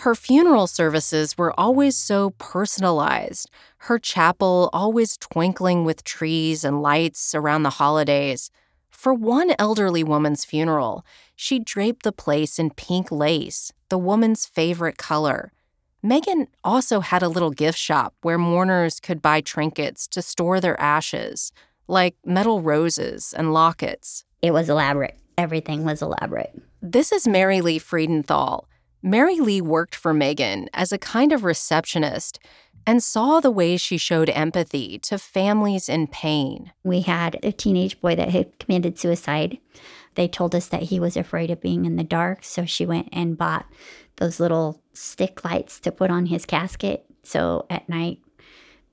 Her 0.00 0.14
funeral 0.14 0.66
services 0.66 1.36
were 1.36 1.52
always 1.60 1.94
so 1.94 2.30
personalized, 2.38 3.50
her 3.80 3.98
chapel 3.98 4.70
always 4.72 5.18
twinkling 5.18 5.84
with 5.84 6.04
trees 6.04 6.64
and 6.64 6.80
lights 6.80 7.34
around 7.34 7.64
the 7.64 7.76
holidays. 7.76 8.50
For 8.88 9.12
one 9.12 9.52
elderly 9.58 10.02
woman's 10.02 10.46
funeral, 10.46 11.04
she 11.36 11.58
draped 11.58 12.02
the 12.02 12.12
place 12.12 12.58
in 12.58 12.70
pink 12.70 13.12
lace, 13.12 13.74
the 13.90 13.98
woman's 13.98 14.46
favorite 14.46 14.96
color. 14.96 15.52
Megan 16.02 16.48
also 16.64 17.00
had 17.00 17.22
a 17.22 17.28
little 17.28 17.50
gift 17.50 17.78
shop 17.78 18.14
where 18.22 18.38
mourners 18.38 19.00
could 19.00 19.20
buy 19.20 19.42
trinkets 19.42 20.08
to 20.08 20.22
store 20.22 20.60
their 20.60 20.80
ashes, 20.80 21.52
like 21.88 22.16
metal 22.24 22.62
roses 22.62 23.34
and 23.36 23.52
lockets. 23.52 24.24
It 24.40 24.54
was 24.54 24.70
elaborate. 24.70 25.18
Everything 25.36 25.84
was 25.84 26.00
elaborate. 26.00 26.58
This 26.80 27.12
is 27.12 27.28
Mary 27.28 27.60
Lee 27.60 27.78
Friedenthal. 27.78 28.64
Mary 29.02 29.40
Lee 29.40 29.60
worked 29.60 29.94
for 29.94 30.12
Megan 30.12 30.68
as 30.74 30.92
a 30.92 30.98
kind 30.98 31.32
of 31.32 31.44
receptionist 31.44 32.38
and 32.86 33.02
saw 33.02 33.40
the 33.40 33.50
way 33.50 33.76
she 33.76 33.96
showed 33.96 34.28
empathy 34.30 34.98
to 34.98 35.18
families 35.18 35.88
in 35.88 36.06
pain. 36.06 36.72
We 36.82 37.02
had 37.02 37.38
a 37.42 37.52
teenage 37.52 38.00
boy 38.00 38.14
that 38.16 38.30
had 38.30 38.58
committed 38.58 38.98
suicide. 38.98 39.58
They 40.14 40.28
told 40.28 40.54
us 40.54 40.66
that 40.68 40.84
he 40.84 41.00
was 41.00 41.16
afraid 41.16 41.50
of 41.50 41.60
being 41.60 41.84
in 41.84 41.96
the 41.96 42.04
dark, 42.04 42.44
so 42.44 42.64
she 42.64 42.84
went 42.84 43.08
and 43.12 43.38
bought 43.38 43.66
those 44.16 44.40
little 44.40 44.82
stick 44.92 45.44
lights 45.44 45.80
to 45.80 45.92
put 45.92 46.10
on 46.10 46.26
his 46.26 46.44
casket 46.44 47.06
so 47.22 47.66
at 47.70 47.88
night 47.88 48.18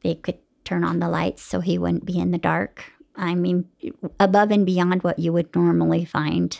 they 0.03 0.15
could 0.15 0.37
turn 0.63 0.83
on 0.83 0.99
the 0.99 1.09
lights 1.09 1.41
so 1.41 1.59
he 1.59 1.77
wouldn't 1.77 2.05
be 2.05 2.19
in 2.19 2.31
the 2.31 2.37
dark. 2.37 2.91
I 3.15 3.35
mean, 3.35 3.65
above 4.19 4.51
and 4.51 4.65
beyond 4.65 5.03
what 5.03 5.19
you 5.19 5.33
would 5.33 5.55
normally 5.55 6.05
find 6.05 6.59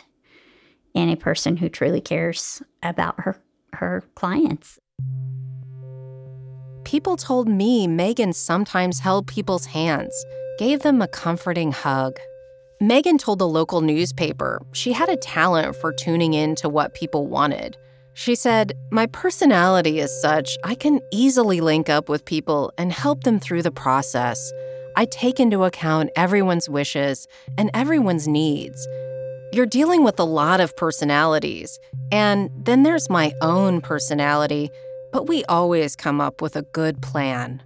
in 0.98 1.08
a 1.08 1.16
person 1.16 1.56
who 1.56 1.68
truly 1.68 2.00
cares 2.00 2.62
about 2.82 3.20
her 3.20 3.36
her 3.74 4.02
clients. 4.14 4.78
People 6.84 7.16
told 7.16 7.48
me 7.48 7.86
Megan 7.86 8.32
sometimes 8.32 9.00
held 9.00 9.26
people's 9.26 9.66
hands, 9.66 10.24
gave 10.58 10.80
them 10.80 11.02
a 11.02 11.08
comforting 11.08 11.70
hug, 11.70 12.18
Megan 12.80 13.18
told 13.18 13.40
the 13.40 13.48
local 13.48 13.80
newspaper 13.80 14.62
she 14.70 14.92
had 14.92 15.08
a 15.08 15.16
talent 15.16 15.74
for 15.74 15.92
tuning 15.92 16.34
in 16.34 16.54
to 16.54 16.68
what 16.68 16.94
people 16.94 17.26
wanted. 17.26 17.76
She 18.14 18.36
said, 18.36 18.72
My 18.92 19.06
personality 19.06 19.98
is 19.98 20.22
such 20.22 20.56
I 20.62 20.76
can 20.76 21.00
easily 21.12 21.60
link 21.60 21.88
up 21.88 22.08
with 22.08 22.24
people 22.24 22.72
and 22.78 22.92
help 22.92 23.24
them 23.24 23.40
through 23.40 23.62
the 23.62 23.72
process. 23.72 24.52
I 24.96 25.06
take 25.06 25.40
into 25.40 25.64
account 25.64 26.10
everyone's 26.14 26.68
wishes 26.68 27.26
and 27.56 27.68
everyone's 27.74 28.28
needs. 28.28 28.86
You're 29.50 29.64
dealing 29.64 30.04
with 30.04 30.20
a 30.20 30.24
lot 30.24 30.60
of 30.60 30.76
personalities, 30.76 31.78
and 32.12 32.50
then 32.54 32.82
there's 32.82 33.08
my 33.08 33.32
own 33.40 33.80
personality, 33.80 34.68
but 35.10 35.26
we 35.26 35.42
always 35.46 35.96
come 35.96 36.20
up 36.20 36.42
with 36.42 36.54
a 36.54 36.62
good 36.62 37.00
plan. 37.00 37.62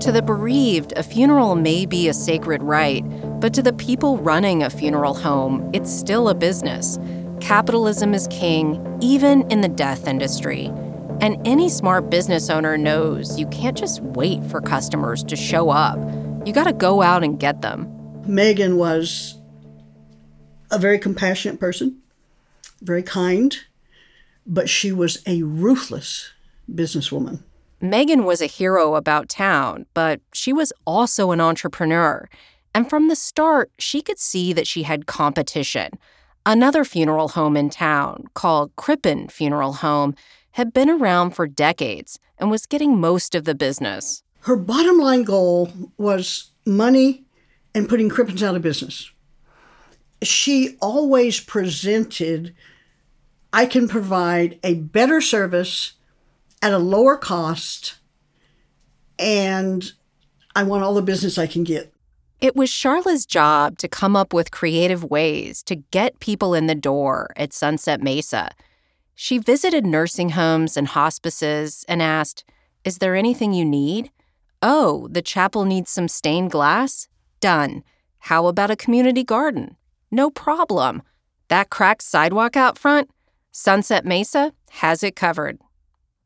To 0.00 0.12
the 0.12 0.22
bereaved, 0.22 0.94
a 0.96 1.04
funeral 1.04 1.54
may 1.54 1.86
be 1.86 2.08
a 2.08 2.14
sacred 2.14 2.62
rite, 2.62 3.04
but 3.40 3.54
to 3.54 3.62
the 3.62 3.72
people 3.72 4.18
running 4.18 4.64
a 4.64 4.70
funeral 4.70 5.14
home, 5.14 5.70
it's 5.72 5.92
still 5.92 6.28
a 6.28 6.34
business. 6.34 6.98
Capitalism 7.40 8.14
is 8.14 8.26
king, 8.32 8.98
even 9.00 9.48
in 9.50 9.60
the 9.60 9.68
death 9.68 10.08
industry. 10.08 10.72
And 11.20 11.44
any 11.46 11.68
smart 11.68 12.10
business 12.10 12.50
owner 12.50 12.76
knows 12.76 13.38
you 13.38 13.46
can't 13.48 13.76
just 13.76 14.02
wait 14.02 14.44
for 14.44 14.60
customers 14.60 15.24
to 15.24 15.36
show 15.36 15.70
up. 15.70 15.98
You 16.46 16.52
got 16.52 16.64
to 16.64 16.72
go 16.72 17.02
out 17.02 17.24
and 17.24 17.40
get 17.40 17.62
them. 17.62 17.92
Megan 18.26 18.76
was 18.76 19.38
a 20.70 20.78
very 20.78 20.98
compassionate 20.98 21.58
person, 21.58 22.00
very 22.82 23.02
kind, 23.02 23.56
but 24.46 24.68
she 24.68 24.92
was 24.92 25.22
a 25.26 25.42
ruthless 25.42 26.32
businesswoman. 26.70 27.42
Megan 27.80 28.24
was 28.24 28.40
a 28.40 28.46
hero 28.46 28.94
about 28.94 29.28
town, 29.28 29.86
but 29.94 30.20
she 30.32 30.52
was 30.52 30.72
also 30.86 31.30
an 31.30 31.40
entrepreneur. 31.40 32.28
And 32.74 32.88
from 32.88 33.08
the 33.08 33.16
start, 33.16 33.70
she 33.78 34.02
could 34.02 34.18
see 34.18 34.52
that 34.52 34.66
she 34.66 34.82
had 34.82 35.06
competition. 35.06 35.90
Another 36.44 36.84
funeral 36.84 37.28
home 37.28 37.56
in 37.56 37.70
town, 37.70 38.24
called 38.34 38.74
Crippen 38.76 39.28
Funeral 39.28 39.74
Home, 39.74 40.14
had 40.56 40.72
been 40.72 40.88
around 40.88 41.32
for 41.32 41.46
decades 41.46 42.18
and 42.38 42.50
was 42.50 42.64
getting 42.64 42.98
most 42.98 43.34
of 43.34 43.44
the 43.44 43.54
business. 43.54 44.22
Her 44.40 44.56
bottom 44.56 44.98
line 44.98 45.22
goal 45.22 45.70
was 45.98 46.50
money 46.64 47.26
and 47.74 47.86
putting 47.86 48.08
Crippens 48.08 48.42
out 48.42 48.56
of 48.56 48.62
business. 48.62 49.10
she 50.22 50.78
always 50.80 51.40
presented 51.40 52.54
I 53.52 53.66
can 53.66 53.86
provide 53.86 54.58
a 54.64 54.76
better 54.76 55.20
service 55.20 55.92
at 56.62 56.72
a 56.72 56.78
lower 56.78 57.18
cost, 57.18 57.96
and 59.18 59.92
I 60.54 60.62
want 60.62 60.82
all 60.84 60.94
the 60.94 61.02
business 61.02 61.36
I 61.36 61.46
can 61.46 61.64
get. 61.64 61.92
It 62.40 62.56
was 62.56 62.70
Charla's 62.70 63.26
job 63.26 63.76
to 63.78 63.88
come 63.88 64.16
up 64.16 64.32
with 64.32 64.50
creative 64.50 65.04
ways 65.04 65.62
to 65.64 65.76
get 65.76 66.18
people 66.20 66.54
in 66.54 66.66
the 66.66 66.74
door 66.74 67.30
at 67.36 67.52
Sunset 67.52 68.02
Mesa. 68.02 68.52
She 69.18 69.38
visited 69.38 69.86
nursing 69.86 70.30
homes 70.30 70.76
and 70.76 70.88
hospices 70.88 71.86
and 71.88 72.02
asked, 72.02 72.44
Is 72.84 72.98
there 72.98 73.16
anything 73.16 73.54
you 73.54 73.64
need? 73.64 74.10
Oh, 74.60 75.08
the 75.10 75.22
chapel 75.22 75.64
needs 75.64 75.90
some 75.90 76.06
stained 76.06 76.50
glass? 76.50 77.08
Done. 77.40 77.82
How 78.18 78.46
about 78.46 78.70
a 78.70 78.76
community 78.76 79.24
garden? 79.24 79.76
No 80.10 80.28
problem. 80.28 81.02
That 81.48 81.70
cracked 81.70 82.02
sidewalk 82.02 82.58
out 82.58 82.76
front? 82.76 83.08
Sunset 83.52 84.04
Mesa 84.04 84.52
has 84.70 85.02
it 85.02 85.16
covered. 85.16 85.58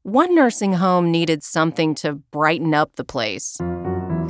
One 0.02 0.34
nursing 0.34 0.72
home 0.72 1.12
needed 1.12 1.44
something 1.44 1.94
to 1.96 2.14
brighten 2.14 2.74
up 2.74 2.96
the 2.96 3.04
place. 3.04 3.60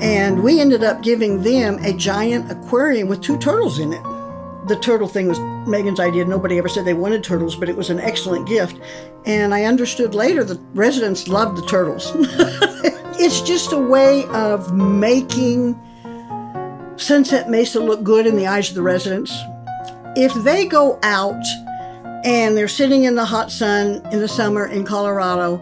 And 0.01 0.43
we 0.43 0.61
ended 0.61 0.85
up 0.85 1.03
giving 1.03 1.43
them 1.43 1.79
a 1.79 1.95
giant 1.95 2.51
aquarium 2.51 3.09
with 3.09 3.23
two 3.23 3.39
turtles 3.39 3.79
in 3.79 3.95
it. 3.95 4.20
The 4.71 4.77
turtle 4.77 5.09
thing 5.09 5.27
was 5.27 5.41
Megan's 5.67 5.99
idea. 5.99 6.25
Nobody 6.25 6.57
ever 6.57 6.69
said 6.69 6.85
they 6.85 6.95
wanted 6.95 7.25
turtles, 7.25 7.57
but 7.57 7.69
it 7.69 7.77
was 7.77 7.91
an 7.91 7.99
excellent 7.99 8.47
gift. 8.47 8.81
And 9.27 9.53
I 9.53 9.65
understood 9.65 10.15
later 10.15 10.45
the 10.45 10.61
residents 10.75 11.27
loved 11.27 11.59
the 11.59 11.67
turtles. 11.67 12.13
it's 13.19 13.41
just 13.41 13.73
a 13.73 13.79
way 13.79 14.27
of 14.27 14.73
making 14.73 15.77
Sunset 16.95 17.51
Mesa 17.51 17.81
look 17.81 18.05
good 18.05 18.29
in 18.29 18.37
the 18.37 18.47
eyes 18.47 18.69
of 18.69 18.77
the 18.77 18.83
residents. 18.83 19.37
If 20.15 20.33
they 20.45 20.67
go 20.67 21.01
out 21.03 21.45
and 22.25 22.57
they're 22.57 22.69
sitting 22.69 23.03
in 23.03 23.17
the 23.17 23.25
hot 23.25 23.51
sun 23.51 24.07
in 24.13 24.21
the 24.21 24.29
summer 24.29 24.69
in 24.69 24.85
Colorado, 24.85 25.61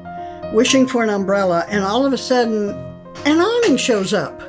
wishing 0.53 0.87
for 0.87 1.03
an 1.03 1.09
umbrella, 1.09 1.65
and 1.71 1.83
all 1.83 2.05
of 2.05 2.13
a 2.13 2.19
sudden 2.19 2.73
an 3.25 3.41
awning 3.41 3.79
shows 3.79 4.13
up. 4.13 4.48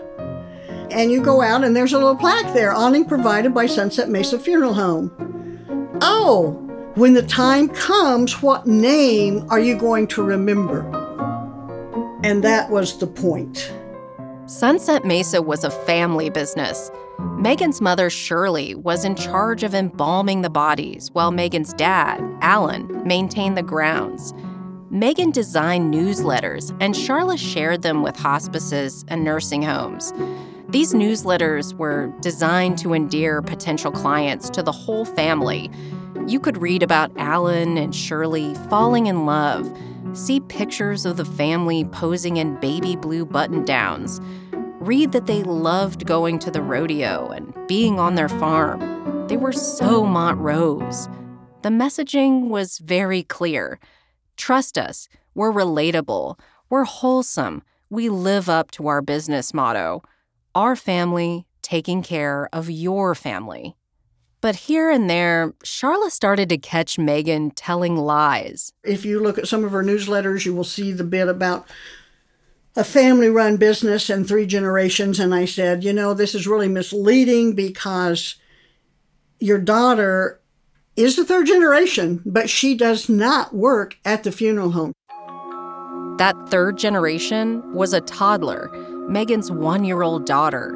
And 0.92 1.12
you 1.12 1.22
go 1.22 1.42
out 1.42 1.64
and 1.64 1.76
there's 1.76 1.94
a 1.94 1.98
little 1.98 2.16
plaque 2.16 2.54
there 2.54 2.74
awning 2.74 3.06
provided 3.06 3.54
by 3.54 3.66
Sunset 3.66 4.10
Mesa 4.10 4.40
Funeral 4.40 4.74
Home. 4.74 5.12
Oh, 6.02 6.52
when 6.96 7.14
the 7.14 7.24
time 7.24 7.70
comes, 7.70 8.42
what 8.42 8.66
name 8.66 9.46
are 9.50 9.60
you 9.60 9.78
going 9.78 10.08
to 10.08 10.24
remember? 10.24 10.82
And 12.24 12.44
that 12.44 12.70
was 12.70 12.98
the 12.98 13.08
point. 13.08 13.72
Sunset 14.48 15.06
Mesa 15.06 15.42
was 15.42 15.64
a 15.64 15.70
family 15.70 16.30
business. 16.30 16.92
Megan's 17.38 17.82
mother, 17.82 18.10
Shirley, 18.10 18.74
was 18.76 19.06
in 19.06 19.16
charge 19.16 19.64
of 19.64 19.76
embalming 19.76 20.42
the 20.42 20.50
bodies, 20.50 21.10
while 21.12 21.32
Megan's 21.32 21.74
dad, 21.74 22.20
Alan, 22.42 23.06
maintained 23.06 23.58
the 23.58 23.64
grounds. 23.64 24.34
Megan 24.90 25.30
designed 25.30 25.94
newsletters, 25.94 26.76
and 26.82 26.96
Charla 26.96 27.38
shared 27.38 27.84
them 27.84 28.02
with 28.02 28.18
hospices 28.18 29.06
and 29.08 29.24
nursing 29.24 29.62
homes. 29.62 30.12
These 30.70 30.94
newsletters 30.94 31.74
were 31.74 32.14
designed 32.20 32.78
to 32.78 32.94
endear 32.94 33.42
potential 33.42 33.92
clients 33.92 34.52
to 34.52 34.62
the 34.62 34.72
whole 34.72 35.04
family. 35.04 35.72
You 36.28 36.40
could 36.40 36.62
read 36.62 36.84
about 36.84 37.12
Alan 37.18 37.76
and 37.76 37.96
Shirley 37.96 38.54
falling 38.70 39.08
in 39.08 39.26
love, 39.26 39.68
see 40.14 40.42
pictures 40.42 41.08
of 41.08 41.18
the 41.18 41.26
family 41.26 41.86
posing 41.86 42.38
in 42.38 42.60
baby 42.60 42.96
blue 42.96 43.26
button 43.26 43.66
downs, 43.66 44.22
read 44.80 45.12
that 45.12 45.26
they 45.26 45.42
loved 45.42 46.06
going 46.06 46.38
to 46.38 46.52
the 46.52 46.62
rodeo 46.62 47.30
and 47.30 47.52
being 47.68 48.00
on 48.00 48.14
their 48.14 48.30
farm. 48.30 49.26
They 49.28 49.38
were 49.38 49.52
so 49.54 50.06
Montrose. 50.06 51.10
The 51.64 51.70
messaging 51.70 52.50
was 52.50 52.78
very 52.78 53.24
clear. 53.24 53.80
Trust 54.38 54.78
us, 54.78 55.10
we're 55.34 55.52
relatable, 55.52 56.38
we're 56.70 56.84
wholesome, 56.84 57.64
we 57.90 58.08
live 58.08 58.48
up 58.48 58.70
to 58.72 58.88
our 58.88 59.02
business 59.02 59.52
motto 59.52 60.04
our 60.56 60.76
family 60.76 61.46
taking 61.62 62.02
care 62.02 62.50
of 62.54 62.70
your 62.70 63.16
family. 63.16 63.76
But 64.42 64.56
here 64.56 64.90
and 64.90 65.10
there, 65.10 65.54
Charla 65.66 66.10
started 66.10 66.48
to 66.50 66.58
catch 66.58 66.98
Megan 66.98 67.52
telling 67.52 67.98
lies. 67.98 68.72
If 68.84 69.04
you 69.04 69.20
look 69.20 69.38
at 69.38 69.48
some 69.48 69.66
of 69.66 69.72
her 69.72 69.84
newsletters, 69.84 70.46
you 70.46 70.56
will 70.56 70.64
see 70.64 70.92
the 70.92 71.04
bit 71.04 71.28
about 71.28 71.68
a 72.76 72.84
family 72.86 73.30
run 73.30 73.58
business 73.58 74.10
and 74.10 74.26
three 74.26 74.46
generations. 74.46 75.20
And 75.20 75.36
I 75.36 75.44
said, 75.44 75.84
you 75.84 75.92
know, 75.92 76.14
this 76.14 76.34
is 76.34 76.48
really 76.48 76.70
misleading 76.70 77.54
because 77.54 78.36
your 79.40 79.60
daughter 79.60 80.40
is 80.96 81.16
the 81.18 81.26
third 81.26 81.46
generation, 81.46 82.22
but 82.26 82.50
she 82.50 82.76
does 82.76 83.10
not 83.10 83.54
work 83.54 83.98
at 84.06 84.24
the 84.24 84.32
funeral 84.32 84.72
home. 84.72 84.94
That 86.18 86.36
third 86.50 86.78
generation 86.78 87.74
was 87.74 87.94
a 87.94 88.02
toddler, 88.02 88.70
Megan's 89.10 89.52
one 89.52 89.84
year 89.84 90.04
old 90.04 90.26
daughter. 90.26 90.74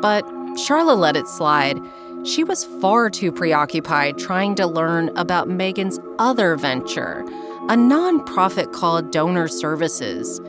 But 0.00 0.24
Charla 0.56 0.96
let 0.96 1.16
it 1.16 1.28
slide. 1.28 1.78
She 2.24 2.42
was 2.42 2.64
far 2.64 3.10
too 3.10 3.30
preoccupied 3.30 4.18
trying 4.18 4.54
to 4.56 4.66
learn 4.66 5.10
about 5.16 5.48
Megan's 5.48 6.00
other 6.18 6.56
venture, 6.56 7.20
a 7.68 7.76
nonprofit 7.76 8.72
called 8.72 9.12
Donor 9.12 9.48
Services. 9.48 10.40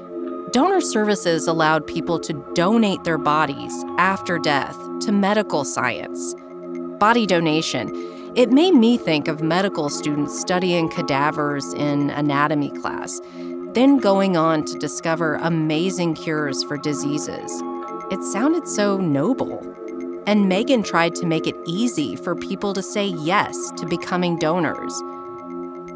Donor 0.51 0.81
Services 0.81 1.47
allowed 1.47 1.85
people 1.85 2.19
to 2.19 2.33
donate 2.53 3.03
their 3.03 3.17
bodies 3.17 3.73
after 3.97 4.37
death 4.37 4.77
to 5.01 5.11
medical 5.11 5.63
science. 5.63 6.35
Body 6.99 7.25
donation, 7.25 7.89
it 8.35 8.51
made 8.51 8.73
me 8.73 8.97
think 8.97 9.27
of 9.27 9.41
medical 9.41 9.89
students 9.89 10.39
studying 10.39 10.89
cadavers 10.89 11.73
in 11.73 12.09
anatomy 12.11 12.69
class 12.69 13.19
then 13.73 13.97
going 13.97 14.35
on 14.35 14.65
to 14.65 14.77
discover 14.77 15.35
amazing 15.35 16.15
cures 16.15 16.63
for 16.63 16.77
diseases. 16.77 17.51
It 18.11 18.23
sounded 18.23 18.67
so 18.67 18.97
noble. 18.97 19.59
And 20.27 20.49
Megan 20.49 20.83
tried 20.83 21.15
to 21.15 21.25
make 21.25 21.47
it 21.47 21.55
easy 21.65 22.15
for 22.15 22.35
people 22.35 22.73
to 22.73 22.83
say 22.83 23.07
yes 23.07 23.71
to 23.77 23.85
becoming 23.85 24.37
donors. 24.37 24.93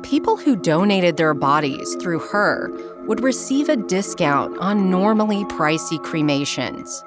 People 0.04 0.38
who 0.38 0.56
donated 0.56 1.18
their 1.18 1.34
bodies 1.34 1.96
through 1.96 2.20
her 2.20 2.70
would 3.06 3.22
receive 3.22 3.70
a 3.70 3.76
discount 3.76 4.58
on 4.60 4.90
normally 4.90 5.44
pricey 5.46 6.02
cremations. 6.02 7.04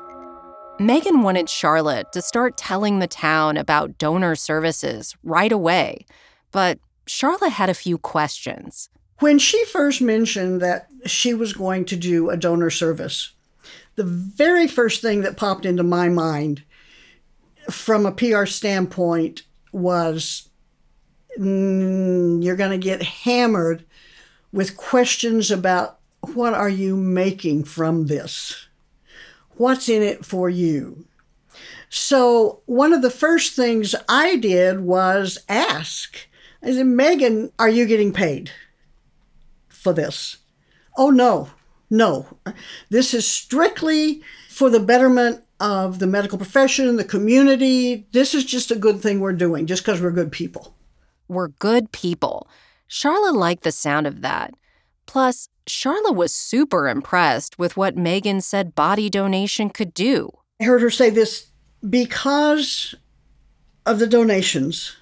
Megan 0.80 1.22
wanted 1.22 1.48
Charlotte 1.48 2.12
to 2.12 2.22
start 2.22 2.56
telling 2.56 2.98
the 2.98 3.08
town 3.08 3.56
about 3.56 3.98
donor 3.98 4.36
services 4.36 5.16
right 5.24 5.50
away, 5.50 6.06
but 6.52 6.78
Charlotte 7.06 7.52
had 7.52 7.68
a 7.68 7.74
few 7.74 7.98
questions. 7.98 8.88
When 9.18 9.38
she 9.38 9.64
first 9.64 10.00
mentioned 10.00 10.60
that 10.60 10.88
she 11.06 11.34
was 11.34 11.52
going 11.52 11.84
to 11.86 11.96
do 11.96 12.30
a 12.30 12.36
donor 12.36 12.70
service, 12.70 13.32
the 13.96 14.04
very 14.04 14.68
first 14.68 15.02
thing 15.02 15.22
that 15.22 15.36
popped 15.36 15.66
into 15.66 15.82
my 15.82 16.08
mind 16.08 16.62
from 17.70 18.06
a 18.06 18.12
PR 18.12 18.46
standpoint 18.46 19.42
was 19.72 20.48
mm, 21.38 22.42
you're 22.42 22.56
going 22.56 22.70
to 22.70 22.78
get 22.78 23.02
hammered 23.02 23.84
with 24.52 24.76
questions 24.76 25.50
about 25.50 25.98
what 26.34 26.54
are 26.54 26.68
you 26.68 26.96
making 26.96 27.64
from 27.64 28.06
this? 28.06 28.68
What's 29.56 29.88
in 29.88 30.02
it 30.02 30.24
for 30.24 30.48
you? 30.48 31.06
So, 31.90 32.60
one 32.66 32.92
of 32.92 33.02
the 33.02 33.10
first 33.10 33.54
things 33.54 33.94
I 34.08 34.36
did 34.36 34.80
was 34.80 35.38
ask 35.48 36.28
I 36.62 36.72
said, 36.72 36.86
Megan, 36.86 37.52
are 37.58 37.68
you 37.68 37.86
getting 37.86 38.12
paid? 38.12 38.50
For 39.88 39.94
this. 39.94 40.38
Oh, 40.96 41.10
no, 41.10 41.50
no. 41.88 42.26
This 42.90 43.14
is 43.14 43.26
strictly 43.26 44.22
for 44.48 44.68
the 44.68 44.80
betterment 44.80 45.42
of 45.60 45.98
the 45.98 46.06
medical 46.06 46.38
profession, 46.38 46.96
the 46.96 47.04
community. 47.04 48.06
This 48.12 48.34
is 48.34 48.44
just 48.44 48.70
a 48.70 48.76
good 48.76 49.00
thing 49.00 49.20
we're 49.20 49.32
doing 49.32 49.66
just 49.66 49.82
because 49.82 50.00
we're 50.00 50.10
good 50.10 50.30
people. 50.30 50.74
We're 51.26 51.48
good 51.48 51.90
people. 51.92 52.48
Charla 52.90 53.32
liked 53.32 53.62
the 53.64 53.72
sound 53.72 54.06
of 54.06 54.20
that. 54.20 54.54
Plus, 55.06 55.48
Charla 55.66 56.14
was 56.14 56.34
super 56.34 56.88
impressed 56.88 57.58
with 57.58 57.76
what 57.76 57.96
Megan 57.96 58.40
said 58.40 58.74
body 58.74 59.08
donation 59.08 59.70
could 59.70 59.94
do. 59.94 60.30
I 60.60 60.64
heard 60.64 60.82
her 60.82 60.90
say 60.90 61.08
this 61.10 61.48
because 61.88 62.94
of 63.86 63.98
the 63.98 64.06
donations, 64.06 64.96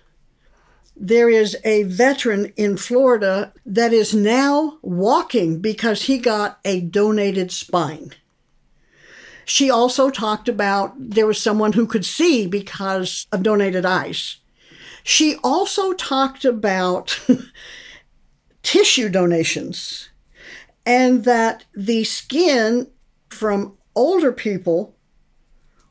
there 0.96 1.28
is 1.28 1.56
a 1.64 1.82
veteran 1.84 2.52
in 2.56 2.76
Florida 2.76 3.52
that 3.66 3.92
is 3.92 4.14
now 4.14 4.78
walking 4.82 5.60
because 5.60 6.02
he 6.02 6.18
got 6.18 6.58
a 6.64 6.80
donated 6.80 7.52
spine. 7.52 8.12
She 9.44 9.70
also 9.70 10.10
talked 10.10 10.48
about 10.48 10.94
there 10.98 11.26
was 11.26 11.40
someone 11.40 11.74
who 11.74 11.86
could 11.86 12.04
see 12.04 12.46
because 12.46 13.26
of 13.30 13.42
donated 13.42 13.84
eyes. 13.84 14.38
She 15.04 15.36
also 15.44 15.92
talked 15.92 16.44
about 16.44 17.20
tissue 18.62 19.08
donations 19.08 20.08
and 20.84 21.24
that 21.24 21.64
the 21.74 22.02
skin 22.02 22.88
from 23.28 23.76
older 23.94 24.32
people 24.32 24.95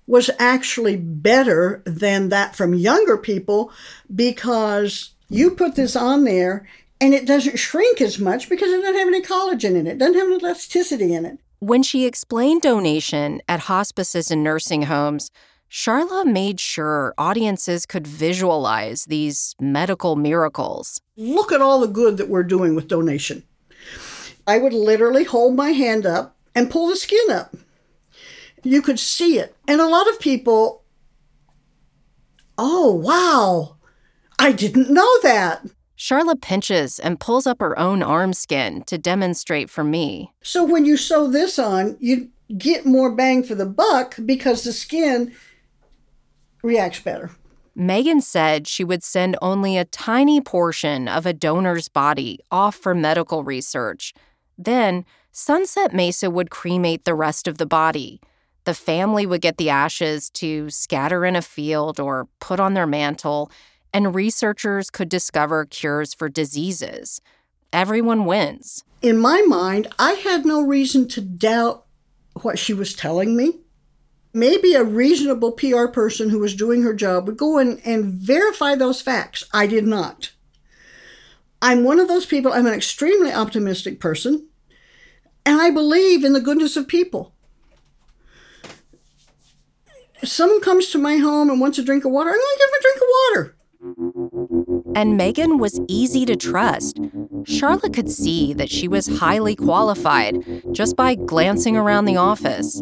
was 0.07 0.29
actually 0.37 0.97
better 0.97 1.81
than 1.85 2.29
that 2.29 2.55
from 2.55 2.73
younger 2.73 3.17
people 3.17 3.71
because 4.13 5.11
you 5.29 5.51
put 5.51 5.75
this 5.75 5.95
on 5.95 6.23
there 6.23 6.67
and 7.01 7.13
it 7.13 7.25
doesn't 7.25 7.57
shrink 7.57 8.01
as 8.01 8.19
much 8.19 8.49
because 8.49 8.71
it 8.71 8.81
doesn't 8.81 8.97
have 8.97 9.07
any 9.07 9.21
collagen 9.21 9.75
in 9.75 9.87
it, 9.87 9.93
it 9.93 9.97
doesn't 9.97 10.15
have 10.15 10.27
any 10.27 10.35
elasticity 10.37 11.13
in 11.13 11.25
it. 11.25 11.39
When 11.59 11.83
she 11.83 12.05
explained 12.05 12.61
donation 12.61 13.41
at 13.47 13.61
hospices 13.61 14.29
and 14.29 14.43
nursing 14.43 14.83
homes, 14.83 15.31
Charla 15.71 16.25
made 16.25 16.59
sure 16.59 17.13
audiences 17.17 17.85
could 17.85 18.05
visualize 18.05 19.05
these 19.05 19.55
medical 19.59 20.15
miracles. 20.15 21.01
Look 21.17 21.51
at 21.51 21.61
all 21.61 21.79
the 21.79 21.87
good 21.87 22.17
that 22.17 22.29
we're 22.29 22.43
doing 22.43 22.75
with 22.75 22.87
donation. 22.87 23.43
I 24.47 24.59
would 24.59 24.73
literally 24.73 25.23
hold 25.23 25.55
my 25.55 25.71
hand 25.71 26.05
up 26.05 26.35
and 26.53 26.69
pull 26.69 26.87
the 26.87 26.95
skin 26.95 27.31
up. 27.31 27.55
You 28.65 28.81
could 28.81 28.99
see 28.99 29.37
it. 29.37 29.55
And 29.67 29.79
a 29.79 29.87
lot 29.87 30.09
of 30.09 30.19
people, 30.19 30.83
oh, 32.57 32.91
wow, 32.91 33.77
I 34.39 34.51
didn't 34.51 34.89
know 34.89 35.19
that. 35.21 35.65
Charla 35.97 36.41
pinches 36.41 36.97
and 36.99 37.19
pulls 37.19 37.45
up 37.45 37.59
her 37.59 37.77
own 37.77 38.01
arm 38.01 38.33
skin 38.33 38.81
to 38.83 38.97
demonstrate 38.97 39.69
for 39.69 39.83
me. 39.83 40.33
So 40.41 40.63
when 40.63 40.83
you 40.83 40.97
sew 40.97 41.27
this 41.27 41.59
on, 41.59 41.95
you 41.99 42.31
get 42.57 42.87
more 42.87 43.11
bang 43.11 43.43
for 43.43 43.53
the 43.53 43.67
buck 43.67 44.15
because 44.25 44.63
the 44.63 44.73
skin 44.73 45.33
reacts 46.63 46.99
better. 46.99 47.31
Megan 47.75 48.19
said 48.19 48.67
she 48.67 48.83
would 48.83 49.03
send 49.03 49.37
only 49.43 49.77
a 49.77 49.85
tiny 49.85 50.41
portion 50.41 51.07
of 51.07 51.27
a 51.27 51.33
donor's 51.33 51.87
body 51.87 52.39
off 52.49 52.75
for 52.75 52.95
medical 52.95 53.43
research. 53.43 54.13
Then, 54.57 55.05
Sunset 55.31 55.93
Mesa 55.93 56.31
would 56.31 56.49
cremate 56.49 57.05
the 57.05 57.13
rest 57.13 57.47
of 57.47 57.57
the 57.57 57.65
body. 57.65 58.21
The 58.65 58.73
family 58.73 59.25
would 59.25 59.41
get 59.41 59.57
the 59.57 59.69
ashes 59.69 60.29
to 60.31 60.69
scatter 60.69 61.25
in 61.25 61.35
a 61.35 61.41
field 61.41 61.99
or 61.99 62.27
put 62.39 62.59
on 62.59 62.73
their 62.73 62.87
mantle, 62.87 63.51
and 63.93 64.13
researchers 64.13 64.89
could 64.89 65.09
discover 65.09 65.65
cures 65.65 66.13
for 66.13 66.29
diseases. 66.29 67.21
Everyone 67.71 68.25
wins. 68.25 68.83
In 69.01 69.17
my 69.17 69.41
mind, 69.41 69.87
I 69.97 70.13
had 70.13 70.45
no 70.45 70.61
reason 70.61 71.07
to 71.09 71.21
doubt 71.21 71.85
what 72.41 72.59
she 72.59 72.73
was 72.73 72.93
telling 72.93 73.35
me 73.37 73.59
maybe 74.35 74.73
a 74.73 74.83
reasonable 74.83 75.53
PR 75.53 75.87
person 75.87 76.29
who 76.29 76.39
was 76.39 76.53
doing 76.53 76.83
her 76.83 76.93
job 76.93 77.25
would 77.25 77.37
go 77.37 77.57
in 77.57 77.79
and 77.85 78.13
verify 78.13 78.75
those 78.75 79.01
facts. 79.01 79.45
I 79.53 79.65
did 79.65 79.87
not. 79.87 80.33
I'm 81.61 81.85
one 81.85 81.99
of 81.99 82.09
those 82.09 82.25
people, 82.25 82.51
I'm 82.51 82.67
an 82.67 82.73
extremely 82.73 83.31
optimistic 83.31 83.99
person, 83.99 84.49
and 85.45 85.59
I 85.59 85.71
believe 85.71 86.23
in 86.23 86.33
the 86.33 86.41
goodness 86.41 86.75
of 86.75 86.87
people. 86.87 87.33
If 90.21 90.29
someone 90.29 90.61
comes 90.61 90.87
to 90.89 90.97
my 90.97 91.17
home 91.17 91.49
and 91.49 91.59
wants 91.59 91.77
a 91.77 91.83
drink 91.83 92.05
of 92.05 92.11
water, 92.11 92.29
I'm 92.29 92.35
going 92.35 92.57
to 92.57 92.59
give 92.59 92.69
them 92.71 92.79
a 92.79 92.81
drink 92.81 92.97
of 92.97 93.07
water. 93.27 93.55
And 94.95 95.17
Megan 95.17 95.57
was 95.57 95.81
easy 95.87 96.25
to 96.25 96.35
trust. 96.35 96.99
Charlotte 97.45 97.93
could 97.93 98.09
see 98.09 98.53
that 98.53 98.69
she 98.69 98.87
was 98.87 99.19
highly 99.19 99.55
qualified 99.55 100.43
just 100.71 100.95
by 100.95 101.15
glancing 101.15 101.75
around 101.75 102.05
the 102.05 102.15
office. 102.15 102.81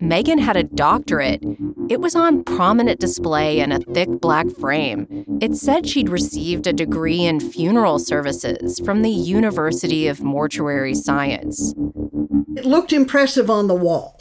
Megan 0.00 0.38
had 0.38 0.56
a 0.56 0.64
doctorate. 0.64 1.44
It 1.88 2.00
was 2.00 2.16
on 2.16 2.42
prominent 2.42 2.98
display 2.98 3.60
in 3.60 3.70
a 3.70 3.78
thick 3.78 4.08
black 4.20 4.50
frame. 4.58 5.06
It 5.40 5.54
said 5.54 5.86
she'd 5.86 6.08
received 6.08 6.66
a 6.66 6.72
degree 6.72 7.24
in 7.24 7.38
funeral 7.38 7.98
services 7.98 8.80
from 8.80 9.02
the 9.02 9.10
University 9.10 10.08
of 10.08 10.22
Mortuary 10.22 10.94
Science. 10.94 11.74
It 12.56 12.64
looked 12.64 12.92
impressive 12.92 13.50
on 13.50 13.66
the 13.66 13.74
wall. 13.74 14.18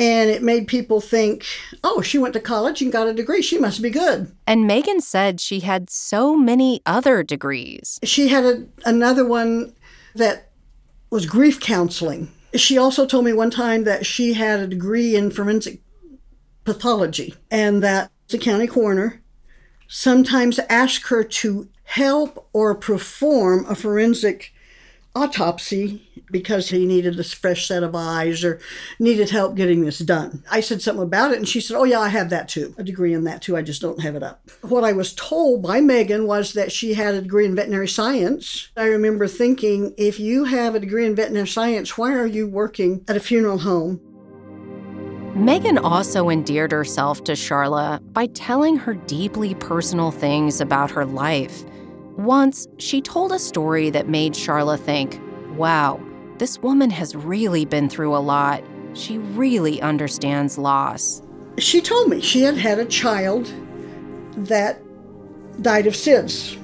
And 0.00 0.30
it 0.30 0.42
made 0.42 0.66
people 0.66 1.02
think, 1.02 1.44
oh, 1.84 2.00
she 2.00 2.16
went 2.16 2.32
to 2.32 2.40
college 2.40 2.80
and 2.80 2.90
got 2.90 3.06
a 3.06 3.12
degree. 3.12 3.42
She 3.42 3.58
must 3.58 3.82
be 3.82 3.90
good. 3.90 4.34
And 4.46 4.66
Megan 4.66 5.02
said 5.02 5.40
she 5.40 5.60
had 5.60 5.90
so 5.90 6.34
many 6.34 6.80
other 6.86 7.22
degrees. 7.22 8.00
She 8.02 8.28
had 8.28 8.44
a, 8.44 8.66
another 8.86 9.26
one 9.26 9.74
that 10.14 10.50
was 11.10 11.26
grief 11.26 11.60
counseling. 11.60 12.32
She 12.54 12.78
also 12.78 13.04
told 13.06 13.26
me 13.26 13.34
one 13.34 13.50
time 13.50 13.84
that 13.84 14.06
she 14.06 14.32
had 14.32 14.60
a 14.60 14.66
degree 14.66 15.14
in 15.14 15.30
forensic 15.30 15.82
pathology 16.64 17.34
and 17.50 17.82
that 17.82 18.10
the 18.28 18.38
county 18.38 18.66
coroner 18.66 19.22
sometimes 19.86 20.58
asked 20.70 21.08
her 21.08 21.22
to 21.24 21.68
help 21.84 22.48
or 22.52 22.74
perform 22.74 23.66
a 23.68 23.74
forensic 23.74 24.54
autopsy 25.14 26.06
because 26.30 26.70
he 26.70 26.86
needed 26.86 27.16
this 27.16 27.32
fresh 27.32 27.66
set 27.66 27.82
of 27.82 27.94
eyes 27.94 28.44
or 28.44 28.60
needed 28.98 29.30
help 29.30 29.56
getting 29.56 29.82
this 29.82 29.98
done. 29.98 30.44
I 30.50 30.60
said 30.60 30.80
something 30.80 31.02
about 31.02 31.32
it 31.32 31.38
and 31.38 31.48
she 31.48 31.60
said, 31.60 31.76
Oh, 31.76 31.84
yeah, 31.84 32.00
I 32.00 32.08
have 32.08 32.30
that 32.30 32.48
too. 32.48 32.74
A 32.78 32.84
degree 32.84 33.12
in 33.12 33.24
that 33.24 33.42
too. 33.42 33.56
I 33.56 33.62
just 33.62 33.82
don't 33.82 34.00
have 34.00 34.14
it 34.14 34.22
up. 34.22 34.48
What 34.62 34.84
I 34.84 34.92
was 34.92 35.12
told 35.14 35.62
by 35.62 35.80
Megan 35.80 36.26
was 36.26 36.52
that 36.52 36.72
she 36.72 36.94
had 36.94 37.14
a 37.14 37.22
degree 37.22 37.46
in 37.46 37.56
veterinary 37.56 37.88
science. 37.88 38.70
I 38.76 38.86
remember 38.86 39.26
thinking, 39.26 39.94
if 39.98 40.20
you 40.20 40.44
have 40.44 40.74
a 40.74 40.80
degree 40.80 41.06
in 41.06 41.16
veterinary 41.16 41.48
science, 41.48 41.98
why 41.98 42.14
are 42.14 42.26
you 42.26 42.46
working 42.46 43.04
at 43.08 43.16
a 43.16 43.20
funeral 43.20 43.58
home? 43.58 44.00
Megan 45.34 45.78
also 45.78 46.28
endeared 46.28 46.72
herself 46.72 47.22
to 47.24 47.32
Charla 47.32 48.00
by 48.12 48.26
telling 48.26 48.76
her 48.76 48.94
deeply 48.94 49.54
personal 49.54 50.10
things 50.10 50.60
about 50.60 50.90
her 50.90 51.04
life. 51.04 51.64
Once, 52.24 52.68
she 52.76 53.00
told 53.00 53.32
a 53.32 53.38
story 53.38 53.88
that 53.88 54.06
made 54.06 54.34
Charla 54.34 54.78
think, 54.78 55.18
wow, 55.56 55.98
this 56.36 56.58
woman 56.58 56.90
has 56.90 57.16
really 57.16 57.64
been 57.64 57.88
through 57.88 58.14
a 58.14 58.18
lot. 58.18 58.62
She 58.92 59.16
really 59.16 59.80
understands 59.80 60.58
loss. 60.58 61.22
She 61.56 61.80
told 61.80 62.10
me 62.10 62.20
she 62.20 62.42
had 62.42 62.58
had 62.58 62.78
a 62.78 62.84
child 62.84 63.50
that 64.36 64.82
died 65.62 65.86
of 65.86 65.94
SIDS. 65.94 66.58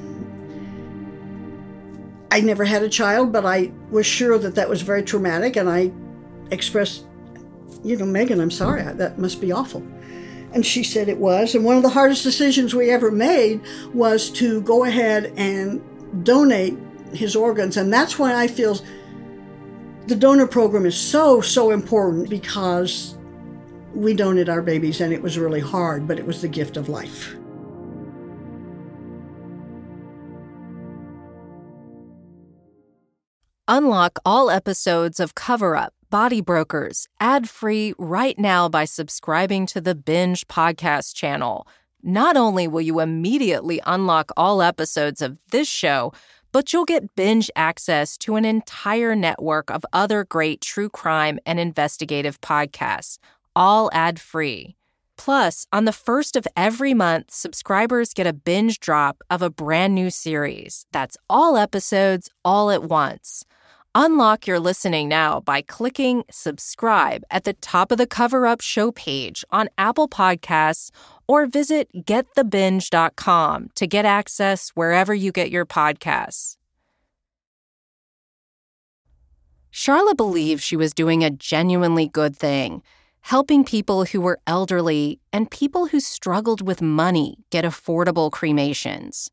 I 2.30 2.40
never 2.40 2.64
had 2.64 2.82
a 2.82 2.88
child, 2.88 3.32
but 3.32 3.46
I 3.46 3.72
was 3.90 4.04
sure 4.04 4.36
that 4.38 4.56
that 4.56 4.68
was 4.68 4.82
very 4.82 5.02
traumatic, 5.02 5.56
and 5.56 5.70
I 5.70 5.90
expressed, 6.50 7.06
you 7.82 7.96
know, 7.96 8.04
Megan, 8.04 8.40
I'm 8.40 8.50
sorry, 8.50 8.82
that 8.82 9.18
must 9.18 9.40
be 9.40 9.52
awful. 9.52 9.82
And 10.56 10.64
she 10.64 10.84
said 10.84 11.10
it 11.10 11.18
was. 11.18 11.54
And 11.54 11.66
one 11.66 11.76
of 11.76 11.82
the 11.82 11.90
hardest 11.90 12.22
decisions 12.22 12.74
we 12.74 12.90
ever 12.90 13.10
made 13.10 13.60
was 13.92 14.30
to 14.30 14.62
go 14.62 14.84
ahead 14.84 15.30
and 15.36 15.82
donate 16.24 16.78
his 17.12 17.36
organs. 17.36 17.76
And 17.76 17.92
that's 17.92 18.18
why 18.18 18.34
I 18.34 18.48
feel 18.48 18.80
the 20.06 20.16
donor 20.16 20.46
program 20.46 20.86
is 20.86 20.96
so, 20.96 21.42
so 21.42 21.72
important 21.72 22.30
because 22.30 23.18
we 23.92 24.14
donate 24.14 24.48
our 24.48 24.62
babies 24.62 25.02
and 25.02 25.12
it 25.12 25.20
was 25.20 25.36
really 25.36 25.60
hard, 25.60 26.08
but 26.08 26.18
it 26.18 26.24
was 26.24 26.40
the 26.40 26.48
gift 26.48 26.78
of 26.78 26.88
life. 26.88 27.36
Unlock 33.68 34.18
all 34.24 34.50
episodes 34.50 35.20
of 35.20 35.34
Cover 35.34 35.76
Up 35.76 35.92
Body 36.16 36.40
Brokers 36.40 37.08
ad 37.20 37.46
free 37.46 37.92
right 37.98 38.38
now 38.38 38.70
by 38.70 38.86
subscribing 38.86 39.66
to 39.66 39.82
the 39.82 39.94
Binge 39.94 40.48
podcast 40.48 41.14
channel. 41.14 41.68
Not 42.02 42.38
only 42.38 42.66
will 42.66 42.80
you 42.80 43.00
immediately 43.00 43.82
unlock 43.84 44.30
all 44.34 44.62
episodes 44.62 45.20
of 45.20 45.36
this 45.50 45.68
show, 45.68 46.14
but 46.52 46.72
you'll 46.72 46.86
get 46.86 47.14
binge 47.16 47.50
access 47.54 48.16
to 48.16 48.36
an 48.36 48.46
entire 48.46 49.14
network 49.14 49.70
of 49.70 49.84
other 49.92 50.24
great 50.24 50.62
true 50.62 50.88
crime 50.88 51.38
and 51.44 51.60
investigative 51.60 52.40
podcasts, 52.40 53.18
all 53.54 53.90
ad 53.92 54.18
free. 54.18 54.74
Plus, 55.18 55.66
on 55.70 55.84
the 55.84 55.92
first 55.92 56.34
of 56.34 56.48
every 56.56 56.94
month, 56.94 57.30
subscribers 57.30 58.14
get 58.14 58.26
a 58.26 58.32
binge 58.32 58.80
drop 58.80 59.22
of 59.28 59.42
a 59.42 59.50
brand 59.50 59.94
new 59.94 60.08
series. 60.08 60.86
That's 60.92 61.18
all 61.28 61.58
episodes 61.58 62.30
all 62.42 62.70
at 62.70 62.84
once. 62.84 63.44
Unlock 63.98 64.46
your 64.46 64.60
listening 64.60 65.08
now 65.08 65.40
by 65.40 65.62
clicking 65.62 66.22
subscribe 66.30 67.22
at 67.30 67.44
the 67.44 67.54
top 67.54 67.90
of 67.90 67.96
the 67.96 68.06
Cover 68.06 68.46
Up 68.46 68.60
show 68.60 68.92
page 68.92 69.42
on 69.50 69.70
Apple 69.78 70.06
Podcasts 70.06 70.90
or 71.26 71.46
visit 71.46 71.88
getthebinge.com 71.94 73.70
to 73.74 73.86
get 73.86 74.04
access 74.04 74.68
wherever 74.74 75.14
you 75.14 75.32
get 75.32 75.50
your 75.50 75.64
podcasts. 75.64 76.58
Charla 79.72 80.14
believed 80.14 80.62
she 80.62 80.76
was 80.76 80.92
doing 80.92 81.24
a 81.24 81.30
genuinely 81.30 82.06
good 82.06 82.36
thing, 82.36 82.82
helping 83.22 83.64
people 83.64 84.04
who 84.04 84.20
were 84.20 84.40
elderly 84.46 85.20
and 85.32 85.50
people 85.50 85.86
who 85.86 86.00
struggled 86.00 86.60
with 86.60 86.82
money 86.82 87.38
get 87.48 87.64
affordable 87.64 88.30
cremations. 88.30 89.30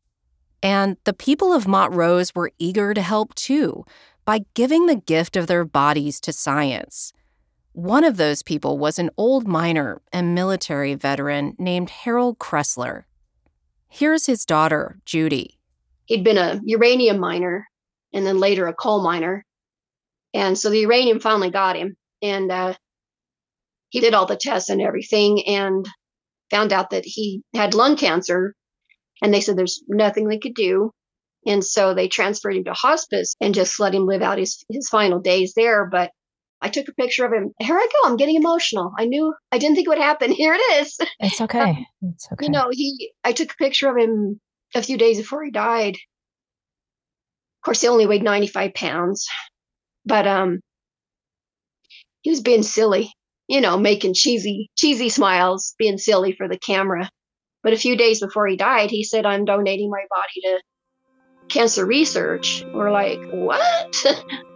And 0.62 0.96
the 1.04 1.12
people 1.12 1.52
of 1.52 1.68
Montrose 1.68 2.34
were 2.34 2.50
eager 2.58 2.94
to 2.94 3.02
help 3.02 3.34
too 3.34 3.84
by 4.24 4.44
giving 4.54 4.86
the 4.86 4.96
gift 4.96 5.36
of 5.36 5.46
their 5.46 5.64
bodies 5.64 6.20
to 6.20 6.32
science. 6.32 7.12
One 7.72 8.04
of 8.04 8.16
those 8.16 8.42
people 8.42 8.78
was 8.78 8.98
an 8.98 9.10
old 9.16 9.48
miner 9.48 10.00
and 10.12 10.34
military 10.34 10.94
veteran 10.94 11.56
named 11.58 11.90
Harold 11.90 12.38
Kressler. 12.38 13.04
Here's 13.88 14.26
his 14.26 14.44
daughter, 14.44 15.00
Judy. 15.04 15.58
He'd 16.06 16.24
been 16.24 16.38
a 16.38 16.60
uranium 16.64 17.18
miner 17.18 17.66
and 18.12 18.24
then 18.24 18.38
later 18.38 18.66
a 18.66 18.74
coal 18.74 19.02
miner. 19.02 19.44
And 20.32 20.58
so 20.58 20.70
the 20.70 20.80
uranium 20.80 21.20
finally 21.20 21.50
got 21.50 21.76
him. 21.76 21.96
And 22.22 22.50
uh, 22.50 22.74
he 23.90 24.00
did 24.00 24.14
all 24.14 24.26
the 24.26 24.36
tests 24.36 24.70
and 24.70 24.80
everything 24.80 25.46
and 25.46 25.86
found 26.50 26.72
out 26.72 26.90
that 26.90 27.04
he 27.04 27.42
had 27.54 27.74
lung 27.74 27.96
cancer. 27.96 28.54
And 29.22 29.32
they 29.32 29.40
said 29.40 29.56
there's 29.56 29.82
nothing 29.88 30.28
they 30.28 30.38
could 30.38 30.54
do. 30.54 30.92
And 31.46 31.64
so 31.64 31.94
they 31.94 32.08
transferred 32.08 32.56
him 32.56 32.64
to 32.64 32.72
hospice 32.72 33.34
and 33.40 33.54
just 33.54 33.78
let 33.78 33.94
him 33.94 34.06
live 34.06 34.22
out 34.22 34.38
his, 34.38 34.64
his 34.70 34.88
final 34.88 35.20
days 35.20 35.52
there. 35.54 35.88
But 35.90 36.10
I 36.60 36.68
took 36.68 36.88
a 36.88 36.94
picture 36.94 37.26
of 37.26 37.32
him. 37.32 37.52
Here 37.60 37.76
I 37.76 37.86
go. 37.92 38.08
I'm 38.08 38.16
getting 38.16 38.36
emotional. 38.36 38.92
I 38.98 39.04
knew 39.04 39.34
I 39.52 39.58
didn't 39.58 39.76
think 39.76 39.86
it 39.86 39.90
would 39.90 39.98
happen. 39.98 40.32
Here 40.32 40.54
it 40.54 40.80
is. 40.80 40.96
It's 41.20 41.40
okay. 41.42 41.86
It's 42.02 42.28
okay. 42.32 42.46
You 42.46 42.50
know, 42.50 42.68
he 42.72 43.12
I 43.22 43.32
took 43.32 43.52
a 43.52 43.56
picture 43.56 43.88
of 43.88 43.96
him 43.96 44.40
a 44.74 44.82
few 44.82 44.96
days 44.96 45.18
before 45.18 45.44
he 45.44 45.50
died. 45.50 45.96
Of 45.96 47.64
course, 47.64 47.82
he 47.82 47.88
only 47.88 48.06
weighed 48.06 48.22
95 48.22 48.74
pounds. 48.74 49.26
But 50.06 50.26
um 50.26 50.60
he 52.22 52.30
was 52.30 52.40
being 52.40 52.62
silly, 52.62 53.12
you 53.48 53.60
know, 53.60 53.76
making 53.76 54.14
cheesy, 54.14 54.70
cheesy 54.76 55.10
smiles, 55.10 55.74
being 55.78 55.98
silly 55.98 56.32
for 56.32 56.48
the 56.48 56.58
camera. 56.58 57.10
But 57.62 57.74
a 57.74 57.78
few 57.78 57.96
days 57.96 58.20
before 58.20 58.46
he 58.46 58.56
died, 58.56 58.90
he 58.90 59.04
said, 59.04 59.26
I'm 59.26 59.44
donating 59.44 59.90
my 59.90 60.02
body 60.08 60.40
to 60.42 60.62
cancer 61.48 61.84
research. 61.84 62.64
We're 62.72 62.90
like, 62.90 63.20
what? 63.30 63.96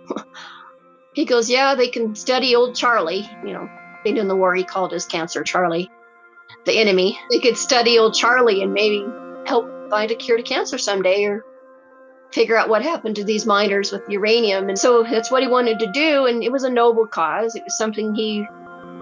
he 1.15 1.25
goes, 1.25 1.51
yeah, 1.51 1.75
they 1.75 1.89
can 1.89 2.15
study 2.15 2.55
old 2.55 2.75
Charlie. 2.75 3.29
You 3.45 3.53
know, 3.53 3.71
they 4.05 4.11
in 4.17 4.29
the 4.29 4.37
war, 4.37 4.55
he 4.55 4.65
called 4.65 4.93
his 4.93 5.07
cancer 5.07 5.43
Charlie, 5.43 5.91
the 6.65 6.79
enemy. 6.79 7.19
They 7.31 7.41
could 7.41 7.57
study 7.57 7.99
old 7.99 8.15
Charlie 8.15 8.63
and 8.63 8.73
maybe 8.73 9.05
help 9.47 9.69
find 9.91 10.11
a 10.11 10.15
cure 10.15 10.37
to 10.37 10.43
cancer 10.43 10.79
someday 10.79 11.25
or 11.25 11.45
figure 12.33 12.57
out 12.57 12.69
what 12.69 12.83
happened 12.83 13.17
to 13.17 13.25
these 13.25 13.47
miners 13.47 13.91
with 13.91 14.03
uranium. 14.09 14.69
And 14.69 14.79
so 14.79 15.03
that's 15.03 15.31
what 15.31 15.43
he 15.43 15.49
wanted 15.49 15.79
to 15.81 15.91
do. 15.93 16.27
And 16.27 16.43
it 16.43 16.53
was 16.53 16.65
a 16.65 16.71
noble 16.71 17.07
cause. 17.07 17.55
It 17.55 17.65
was 17.65 17.77
something 17.79 18.15
he 18.15 18.47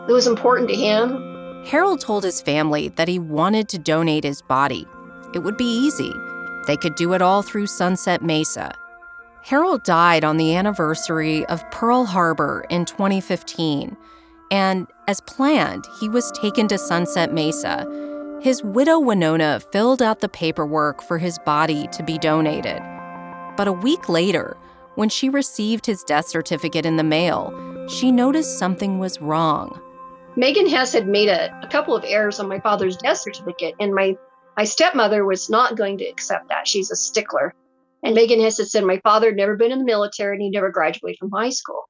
that 0.06 0.12
was 0.12 0.26
important 0.26 0.68
to 0.68 0.76
him. 0.76 1.64
Harold 1.66 2.00
told 2.00 2.22
his 2.22 2.40
family 2.40 2.88
that 2.90 3.08
he 3.08 3.18
wanted 3.18 3.68
to 3.70 3.78
donate 3.78 4.22
his 4.22 4.40
body. 4.42 4.86
It 5.34 5.40
would 5.40 5.56
be 5.56 5.64
easy. 5.64 6.12
They 6.66 6.76
could 6.76 6.94
do 6.94 7.12
it 7.12 7.22
all 7.22 7.42
through 7.42 7.66
Sunset 7.66 8.22
Mesa. 8.22 8.72
Harold 9.42 9.84
died 9.84 10.24
on 10.24 10.36
the 10.36 10.56
anniversary 10.56 11.46
of 11.46 11.68
Pearl 11.70 12.04
Harbor 12.04 12.66
in 12.68 12.84
2015, 12.84 13.96
and 14.50 14.86
as 15.06 15.20
planned, 15.20 15.86
he 16.00 16.08
was 16.08 16.32
taken 16.32 16.66
to 16.68 16.78
Sunset 16.78 17.32
Mesa. 17.32 17.86
His 18.40 18.62
widow 18.62 18.98
Winona 18.98 19.60
filled 19.72 20.02
out 20.02 20.20
the 20.20 20.28
paperwork 20.28 21.02
for 21.02 21.18
his 21.18 21.38
body 21.38 21.86
to 21.92 22.02
be 22.02 22.18
donated. 22.18 22.82
But 23.56 23.68
a 23.68 23.72
week 23.72 24.08
later, 24.08 24.56
when 24.96 25.08
she 25.08 25.28
received 25.28 25.86
his 25.86 26.02
death 26.02 26.26
certificate 26.26 26.84
in 26.84 26.96
the 26.96 27.04
mail, 27.04 27.52
she 27.88 28.10
noticed 28.10 28.58
something 28.58 28.98
was 28.98 29.20
wrong. 29.20 29.80
Megan 30.36 30.68
Hess 30.68 30.92
had 30.92 31.06
made 31.06 31.28
a, 31.28 31.56
a 31.62 31.68
couple 31.68 31.96
of 31.96 32.04
errors 32.04 32.40
on 32.40 32.48
my 32.48 32.60
father's 32.60 32.96
death 32.96 33.18
certificate, 33.18 33.74
and 33.80 33.94
my, 33.94 34.16
my 34.56 34.64
stepmother 34.64 35.24
was 35.24 35.50
not 35.50 35.76
going 35.76 35.98
to 35.98 36.06
accept 36.06 36.48
that. 36.48 36.66
She's 36.66 36.90
a 36.90 36.96
stickler. 36.96 37.54
And 38.02 38.14
Megan 38.14 38.40
Hess 38.40 38.58
had 38.58 38.68
said 38.68 38.84
my 38.84 39.00
father 39.00 39.28
had 39.28 39.36
never 39.36 39.56
been 39.56 39.72
in 39.72 39.78
the 39.78 39.84
military 39.84 40.36
and 40.36 40.42
he 40.42 40.50
never 40.50 40.70
graduated 40.70 41.18
from 41.18 41.30
high 41.30 41.50
school. 41.50 41.84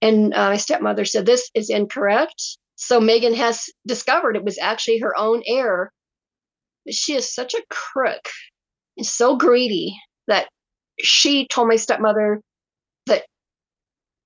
And 0.00 0.34
uh, 0.34 0.50
my 0.50 0.56
stepmother 0.56 1.04
said, 1.04 1.26
This 1.26 1.50
is 1.54 1.70
incorrect. 1.70 2.58
So 2.76 3.00
Megan 3.00 3.34
Hess 3.34 3.70
discovered 3.86 4.36
it 4.36 4.44
was 4.44 4.58
actually 4.58 4.98
her 4.98 5.16
own 5.16 5.42
error. 5.46 5.90
She 6.90 7.14
is 7.14 7.32
such 7.32 7.54
a 7.54 7.64
crook 7.68 8.28
and 8.96 9.06
so 9.06 9.36
greedy 9.36 9.96
that 10.26 10.48
she 11.00 11.46
told 11.48 11.68
my 11.68 11.76
stepmother 11.76 12.40
that 13.06 13.24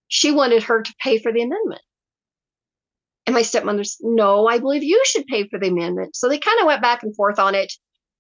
she 0.08 0.30
wanted 0.30 0.64
her 0.64 0.82
to 0.82 0.94
pay 1.00 1.18
for 1.18 1.32
the 1.32 1.42
amendment. 1.42 1.82
And 3.26 3.35
my 3.35 3.42
stepmother 3.42 3.85
said, 3.85 4.04
No, 4.04 4.46
I 4.46 4.58
believe 4.58 4.82
you 4.82 5.00
should 5.06 5.26
pay 5.26 5.48
for 5.48 5.58
the 5.58 5.68
amendment. 5.68 6.16
So 6.16 6.28
they 6.28 6.38
kind 6.38 6.61
of 6.61 6.66
went 6.66 6.82
back 6.82 7.02
and 7.02 7.14
forth 7.14 7.38
on 7.38 7.54
it. 7.54 7.72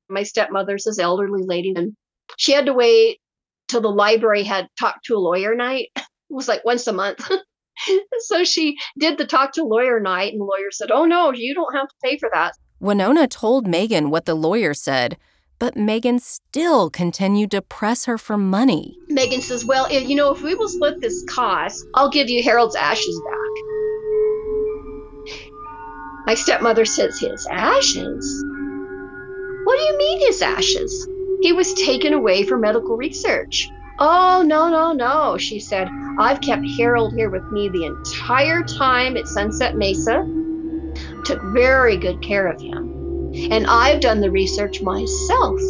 My 0.08 0.22
stepmother's 0.22 0.84
this 0.84 0.98
elderly 0.98 1.42
lady, 1.44 1.72
and 1.74 1.96
she 2.36 2.52
had 2.52 2.66
to 2.66 2.72
wait 2.72 3.18
till 3.68 3.80
the 3.80 3.88
library 3.88 4.42
had 4.42 4.68
talked 4.78 5.06
to 5.06 5.16
a 5.16 5.18
lawyer 5.18 5.54
night. 5.54 5.88
It 5.96 6.04
was 6.28 6.48
like 6.48 6.64
once 6.64 6.86
a 6.86 6.92
month. 6.92 7.28
so 8.20 8.44
she 8.44 8.76
did 8.98 9.18
the 9.18 9.26
talk 9.26 9.52
to 9.52 9.64
lawyer 9.64 10.00
night, 10.00 10.32
and 10.32 10.40
the 10.40 10.44
lawyer 10.44 10.70
said, 10.70 10.90
Oh, 10.90 11.04
no, 11.04 11.32
you 11.32 11.54
don't 11.54 11.74
have 11.74 11.88
to 11.88 11.94
pay 12.02 12.18
for 12.18 12.30
that. 12.32 12.54
Winona 12.80 13.28
told 13.28 13.66
Megan 13.66 14.10
what 14.10 14.24
the 14.24 14.34
lawyer 14.34 14.74
said, 14.74 15.16
but 15.58 15.76
Megan 15.76 16.18
still 16.18 16.90
continued 16.90 17.50
to 17.52 17.62
press 17.62 18.04
her 18.06 18.18
for 18.18 18.36
money. 18.36 18.98
Megan 19.08 19.40
says, 19.40 19.64
Well, 19.64 19.86
eh, 19.90 20.00
you 20.00 20.16
know, 20.16 20.34
if 20.34 20.42
we 20.42 20.54
will 20.54 20.68
split 20.68 21.00
this 21.00 21.24
cost, 21.28 21.84
I'll 21.94 22.10
give 22.10 22.28
you 22.28 22.42
Harold's 22.42 22.76
ashes 22.76 23.20
back. 23.24 23.71
My 26.26 26.34
stepmother 26.34 26.84
says, 26.84 27.18
His 27.18 27.46
ashes? 27.50 28.44
What 29.64 29.78
do 29.78 29.82
you 29.84 29.98
mean, 29.98 30.26
his 30.26 30.42
ashes? 30.42 31.08
He 31.40 31.52
was 31.52 31.72
taken 31.74 32.12
away 32.12 32.44
for 32.44 32.56
medical 32.56 32.96
research. 32.96 33.70
Oh, 33.98 34.42
no, 34.44 34.68
no, 34.68 34.92
no, 34.92 35.38
she 35.38 35.60
said. 35.60 35.88
I've 36.18 36.40
kept 36.40 36.66
Harold 36.76 37.14
here 37.14 37.30
with 37.30 37.44
me 37.52 37.68
the 37.68 37.84
entire 37.84 38.62
time 38.64 39.16
at 39.16 39.28
Sunset 39.28 39.76
Mesa. 39.76 40.26
Took 41.24 41.42
very 41.52 41.96
good 41.96 42.20
care 42.22 42.46
of 42.46 42.60
him. 42.60 43.32
And 43.50 43.66
I've 43.66 44.00
done 44.00 44.20
the 44.20 44.30
research 44.30 44.82
myself. 44.82 45.60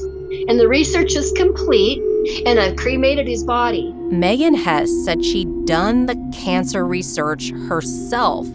And 0.48 0.58
the 0.58 0.68
research 0.68 1.14
is 1.14 1.32
complete, 1.32 2.02
and 2.46 2.58
I've 2.58 2.76
cremated 2.76 3.26
his 3.26 3.44
body. 3.44 3.92
Megan 4.10 4.54
Hess 4.54 4.90
said 5.04 5.24
she'd 5.24 5.66
done 5.66 6.06
the 6.06 6.16
cancer 6.32 6.86
research 6.86 7.50
herself 7.50 8.48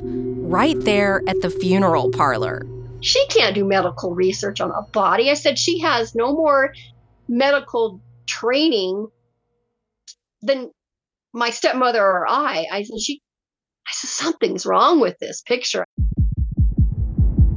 right 0.48 0.80
there 0.82 1.22
at 1.28 1.42
the 1.42 1.50
funeral 1.50 2.10
parlor. 2.12 2.66
She 3.02 3.26
can't 3.28 3.54
do 3.54 3.66
medical 3.66 4.16
research 4.16 4.60
on 4.60 4.72
a 4.72 4.82
body. 4.82 5.30
I 5.30 5.36
said 5.36 5.60
she 5.60 5.80
has 5.80 6.16
no 6.16 6.34
more 6.34 6.74
medical 7.28 8.02
training 8.26 9.08
than 10.42 10.72
my 11.34 11.50
stepmother 11.50 12.02
or 12.04 12.26
I. 12.28 12.66
I 12.72 12.84
said 12.84 13.00
she 13.02 13.22
I 13.88 13.92
said 13.94 14.10
something's 14.10 14.66
wrong 14.66 15.00
with 15.00 15.18
this 15.20 15.42
picture. 15.42 15.86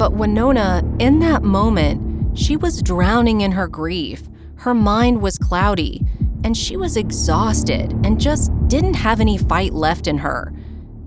But 0.01 0.13
Winona, 0.13 0.83
in 0.99 1.19
that 1.21 1.43
moment, 1.43 2.39
she 2.39 2.57
was 2.57 2.83
drowning 2.83 3.41
in 3.41 3.53
her 3.53 3.67
grief. 3.67 4.29
Her 4.57 4.75
mind 4.75 5.21
was 5.21 5.39
cloudy, 5.39 6.07
and 6.45 6.57
she 6.57 6.77
was 6.77 6.97
exhausted 6.97 7.93
and 8.05 8.21
just 8.21 8.53
didn't 8.69 8.95
have 8.95 9.21
any 9.21 9.37
fight 9.37 9.75
left 9.75 10.07
in 10.07 10.19
her. 10.19 10.53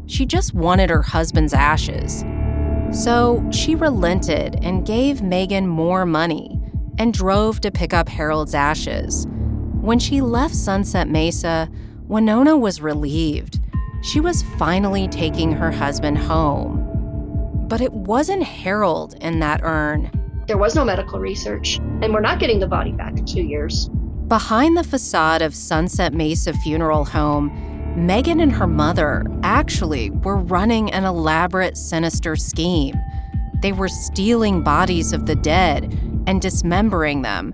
She 0.06 0.26
just 0.26 0.54
wanted 0.54 0.89
her 0.89 1.02
husband's 1.02 1.54
ashes. 1.54 2.24
So 2.92 3.44
she 3.52 3.76
relented 3.76 4.60
and 4.62 4.86
gave 4.86 5.22
Megan 5.22 5.68
more 5.68 6.06
money 6.06 6.60
and 6.98 7.13
drove 7.13 7.60
to 7.62 7.72
pick 7.72 7.94
up 7.94 8.08
Harold's 8.08 8.54
ashes. 8.54 9.26
When 9.82 10.00
she 10.00 10.22
left 10.22 10.56
Sunset 10.56 11.10
Mesa, 11.10 11.70
Winona 12.08 12.56
was 12.56 12.82
relieved. 12.82 13.60
She 14.04 14.20
was 14.20 14.44
finally 14.58 15.08
taking 15.08 15.52
her 15.54 15.72
husband 15.72 16.18
home. 16.18 17.66
But 17.68 17.82
it 17.82 17.94
wasn't 17.94 18.44
Harold 18.44 19.16
in 19.22 19.39
that 19.39 19.62
urn. 19.63 20.12
There 20.48 20.58
was 20.58 20.76
no 20.76 20.86
medical 20.86 21.20
research, 21.20 21.78
and 21.78 22.13
we're 22.13 22.20
not 22.20 22.39
getting 22.39 22.60
the 22.60 22.68
body 22.68 22.92
back 22.92 23.18
in 23.18 23.26
two 23.26 23.42
years. 23.42 23.89
Behind 24.28 24.78
the 24.78 24.84
facade 24.84 25.42
of 25.42 25.56
Sunset 25.56 26.13
Mesa 26.13 26.54
Funeral 26.54 27.06
Home, 27.06 27.50
Megan 27.96 28.40
and 28.40 28.52
her 28.52 28.66
mother 28.66 29.24
actually 29.44 30.10
were 30.10 30.38
running 30.38 30.92
an 30.92 31.04
elaborate, 31.04 31.78
sinister 31.78 32.36
scheme. 32.36 32.96
They 33.62 33.72
were 33.72 33.88
stealing 33.88 34.64
bodies 34.64 35.14
of 35.14 35.28
the 35.28 35.36
dead 35.36 35.94
and 36.26 36.42
dismembering 36.42 37.22
them. 37.22 37.54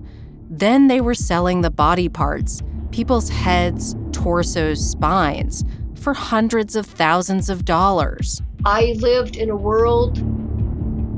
Then 0.49 0.87
they 0.87 1.01
were 1.01 1.13
selling 1.13 1.59
the 1.59 1.69
body 1.69 2.07
parts, 2.07 2.63
people's 2.91 3.29
heads, 3.29 3.97
torsos, 4.13 4.79
spines, 4.79 5.65
for 5.95 6.13
hundreds 6.13 6.77
of 6.77 6.85
thousands 6.85 7.49
of 7.49 7.65
dollars. 7.65 8.41
I 8.63 8.95
lived 8.99 9.35
in 9.35 9.49
a 9.49 9.57
world 9.57 10.19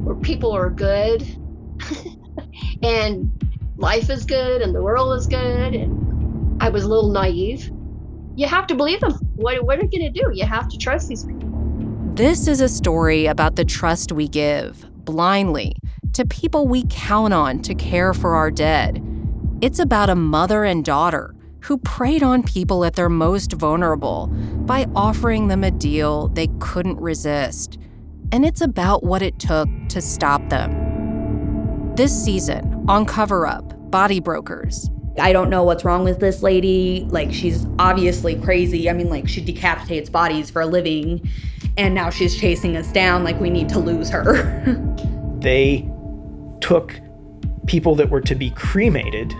where 0.03 0.15
people 0.15 0.51
are 0.51 0.71
good 0.71 1.21
and 2.83 3.31
life 3.77 4.09
is 4.09 4.25
good 4.25 4.63
and 4.63 4.73
the 4.73 4.81
world 4.81 5.15
is 5.15 5.27
good. 5.27 5.75
And 5.75 6.61
I 6.61 6.69
was 6.69 6.85
a 6.85 6.87
little 6.87 7.11
naive. 7.11 7.71
You 8.35 8.47
have 8.47 8.67
to 8.67 8.75
believe 8.75 9.01
them. 9.01 9.13
What, 9.35 9.63
what 9.65 9.77
are 9.79 9.83
you 9.83 9.89
going 9.89 10.13
to 10.13 10.19
do? 10.19 10.31
You 10.33 10.45
have 10.45 10.69
to 10.69 10.77
trust 10.77 11.09
these 11.09 11.25
people. 11.25 11.49
This 12.15 12.47
is 12.47 12.61
a 12.61 12.69
story 12.69 13.25
about 13.25 13.55
the 13.55 13.65
trust 13.65 14.11
we 14.11 14.27
give 14.27 14.85
blindly 15.05 15.73
to 16.13 16.25
people 16.25 16.67
we 16.67 16.85
count 16.89 17.33
on 17.33 17.61
to 17.61 17.73
care 17.73 18.13
for 18.13 18.35
our 18.35 18.51
dead. 18.51 19.03
It's 19.61 19.79
about 19.79 20.09
a 20.09 20.15
mother 20.15 20.63
and 20.63 20.83
daughter 20.83 21.35
who 21.61 21.77
preyed 21.77 22.23
on 22.23 22.43
people 22.43 22.83
at 22.85 22.95
their 22.95 23.09
most 23.09 23.53
vulnerable 23.53 24.27
by 24.65 24.85
offering 24.95 25.47
them 25.47 25.63
a 25.63 25.71
deal 25.71 26.27
they 26.29 26.47
couldn't 26.59 26.99
resist. 26.99 27.77
And 28.31 28.45
it's 28.45 28.61
about 28.61 29.03
what 29.03 29.21
it 29.21 29.39
took 29.39 29.69
to 29.89 30.01
stop 30.01 30.49
them. 30.49 31.93
This 31.95 32.11
season 32.23 32.85
on 32.87 33.05
Cover 33.05 33.45
Up 33.45 33.91
Body 33.91 34.19
Brokers. 34.19 34.89
I 35.19 35.33
don't 35.33 35.49
know 35.49 35.63
what's 35.63 35.83
wrong 35.83 36.03
with 36.03 36.19
this 36.19 36.41
lady. 36.41 37.05
Like, 37.09 37.33
she's 37.33 37.65
obviously 37.79 38.35
crazy. 38.35 38.89
I 38.89 38.93
mean, 38.93 39.09
like, 39.09 39.27
she 39.27 39.41
decapitates 39.41 40.09
bodies 40.09 40.49
for 40.49 40.61
a 40.61 40.65
living. 40.65 41.27
and 41.77 41.95
now 41.95 42.09
she's 42.09 42.37
chasing 42.39 42.75
us 42.75 42.91
down 42.91 43.23
like 43.23 43.39
we 43.39 43.49
need 43.49 43.69
to 43.69 43.79
lose 43.79 44.09
her. 44.09 44.63
they 45.39 45.89
took 46.61 46.99
people 47.65 47.95
that 47.95 48.09
were 48.09 48.21
to 48.21 48.35
be 48.35 48.49
cremated 48.51 49.31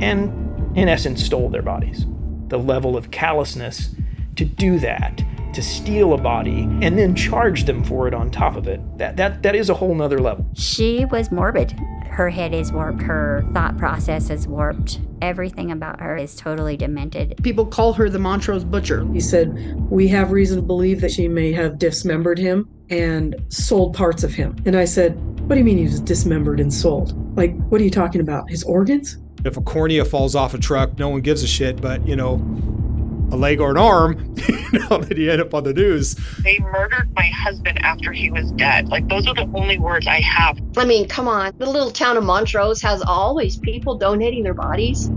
and, 0.00 0.76
in 0.76 0.88
essence, 0.88 1.24
stole 1.24 1.48
their 1.48 1.62
bodies. 1.62 2.06
The 2.48 2.58
level 2.58 2.96
of 2.96 3.10
callousness 3.10 3.94
to 4.36 4.44
do 4.44 4.78
that, 4.78 5.22
to 5.54 5.62
steal 5.62 6.12
a 6.12 6.18
body, 6.18 6.62
and 6.82 6.98
then 6.98 7.14
charge 7.14 7.64
them 7.64 7.82
for 7.82 8.06
it 8.06 8.14
on 8.14 8.30
top 8.30 8.56
of 8.56 8.68
it, 8.68 8.80
that, 8.98 9.16
that, 9.16 9.42
that 9.42 9.56
is 9.56 9.70
a 9.70 9.74
whole 9.74 9.94
nother 9.94 10.18
level. 10.18 10.46
She 10.54 11.04
was 11.06 11.32
morbid. 11.32 11.78
Her 12.16 12.30
head 12.30 12.54
is 12.54 12.72
warped, 12.72 13.02
her 13.02 13.44
thought 13.52 13.76
process 13.76 14.30
is 14.30 14.48
warped. 14.48 15.00
Everything 15.20 15.70
about 15.70 16.00
her 16.00 16.16
is 16.16 16.34
totally 16.34 16.74
demented. 16.74 17.34
People 17.42 17.66
call 17.66 17.92
her 17.92 18.08
the 18.08 18.18
Montrose 18.18 18.64
Butcher. 18.64 19.06
He 19.12 19.20
said, 19.20 19.78
We 19.90 20.08
have 20.08 20.32
reason 20.32 20.56
to 20.56 20.62
believe 20.62 21.02
that 21.02 21.12
she 21.12 21.28
may 21.28 21.52
have 21.52 21.78
dismembered 21.78 22.38
him 22.38 22.70
and 22.88 23.36
sold 23.50 23.94
parts 23.94 24.24
of 24.24 24.32
him. 24.32 24.56
And 24.64 24.78
I 24.78 24.86
said, 24.86 25.14
What 25.40 25.56
do 25.56 25.58
you 25.58 25.64
mean 25.64 25.76
he 25.76 25.84
was 25.84 26.00
dismembered 26.00 26.58
and 26.58 26.72
sold? 26.72 27.36
Like, 27.36 27.54
what 27.68 27.82
are 27.82 27.84
you 27.84 27.90
talking 27.90 28.22
about? 28.22 28.48
His 28.48 28.64
organs? 28.64 29.18
If 29.44 29.58
a 29.58 29.60
cornea 29.60 30.06
falls 30.06 30.34
off 30.34 30.54
a 30.54 30.58
truck, 30.58 30.98
no 30.98 31.10
one 31.10 31.20
gives 31.20 31.42
a 31.42 31.46
shit, 31.46 31.82
but 31.82 32.08
you 32.08 32.16
know, 32.16 32.36
a 33.32 33.36
leg 33.36 33.60
or 33.60 33.70
an 33.70 33.78
arm, 33.78 34.34
you 34.72 34.78
know, 34.78 34.98
that 34.98 35.16
you 35.16 35.30
end 35.30 35.40
up 35.40 35.54
on 35.54 35.64
the 35.64 35.72
news. 35.72 36.14
They 36.42 36.58
murdered 36.58 37.10
my 37.14 37.26
husband 37.26 37.78
after 37.82 38.12
he 38.12 38.30
was 38.30 38.50
dead. 38.52 38.88
Like, 38.88 39.08
those 39.08 39.26
are 39.26 39.34
the 39.34 39.50
only 39.54 39.78
words 39.78 40.06
I 40.06 40.20
have. 40.20 40.58
I 40.76 40.84
mean, 40.84 41.08
come 41.08 41.28
on. 41.28 41.52
The 41.58 41.66
little 41.66 41.90
town 41.90 42.16
of 42.16 42.24
Montrose 42.24 42.80
has 42.82 43.02
always 43.02 43.56
people 43.56 43.96
donating 43.96 44.42
their 44.42 44.54
bodies. 44.54 45.10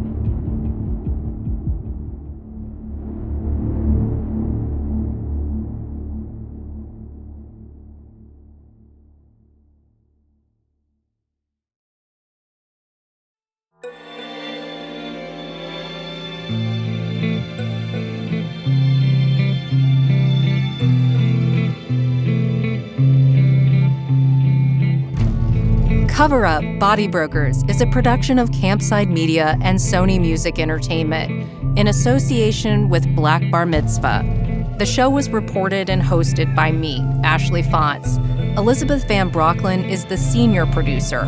Cover 26.19 26.45
Up 26.45 26.65
Body 26.79 27.07
Brokers 27.07 27.63
is 27.69 27.79
a 27.79 27.87
production 27.87 28.39
of 28.39 28.51
Campside 28.51 29.07
Media 29.09 29.57
and 29.61 29.79
Sony 29.79 30.19
Music 30.19 30.59
Entertainment 30.59 31.79
in 31.79 31.87
association 31.87 32.89
with 32.89 33.15
Black 33.15 33.41
Bar 33.49 33.65
Mitzvah. 33.65 34.75
The 34.79 34.85
show 34.85 35.09
was 35.09 35.29
reported 35.29 35.89
and 35.89 36.01
hosted 36.01 36.53
by 36.53 36.73
me, 36.73 36.99
Ashley 37.23 37.63
Fantz. 37.63 38.17
Elizabeth 38.57 39.07
Van 39.07 39.31
Brocklin 39.31 39.89
is 39.89 40.03
the 40.03 40.17
senior 40.17 40.65
producer. 40.65 41.23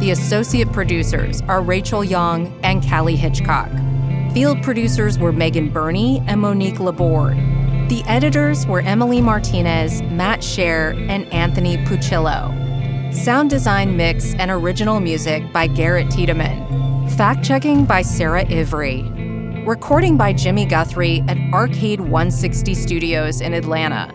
The 0.00 0.10
associate 0.10 0.72
producers 0.72 1.40
are 1.42 1.62
Rachel 1.62 2.02
Young 2.02 2.52
and 2.64 2.84
Callie 2.84 3.14
Hitchcock. 3.14 3.70
Field 4.34 4.60
producers 4.64 5.20
were 5.20 5.30
Megan 5.30 5.68
Burney 5.68 6.20
and 6.26 6.40
Monique 6.40 6.80
Laborde. 6.80 7.36
The 7.88 8.02
editors 8.08 8.66
were 8.66 8.80
Emily 8.80 9.20
Martinez, 9.20 10.02
Matt 10.02 10.40
Shaer, 10.40 10.94
and 11.08 11.32
Anthony 11.32 11.76
Puccillo. 11.86 12.61
Sound 13.12 13.50
design 13.50 13.94
mix 13.94 14.34
and 14.34 14.50
original 14.50 14.98
music 14.98 15.52
by 15.52 15.66
Garrett 15.66 16.10
Tiedemann. 16.10 17.08
Fact 17.10 17.44
checking 17.44 17.84
by 17.84 18.00
Sarah 18.00 18.46
Ivry. 18.50 19.02
Recording 19.66 20.16
by 20.16 20.32
Jimmy 20.32 20.64
Guthrie 20.64 21.22
at 21.28 21.36
Arcade 21.52 22.00
160 22.00 22.74
Studios 22.74 23.42
in 23.42 23.52
Atlanta. 23.52 24.10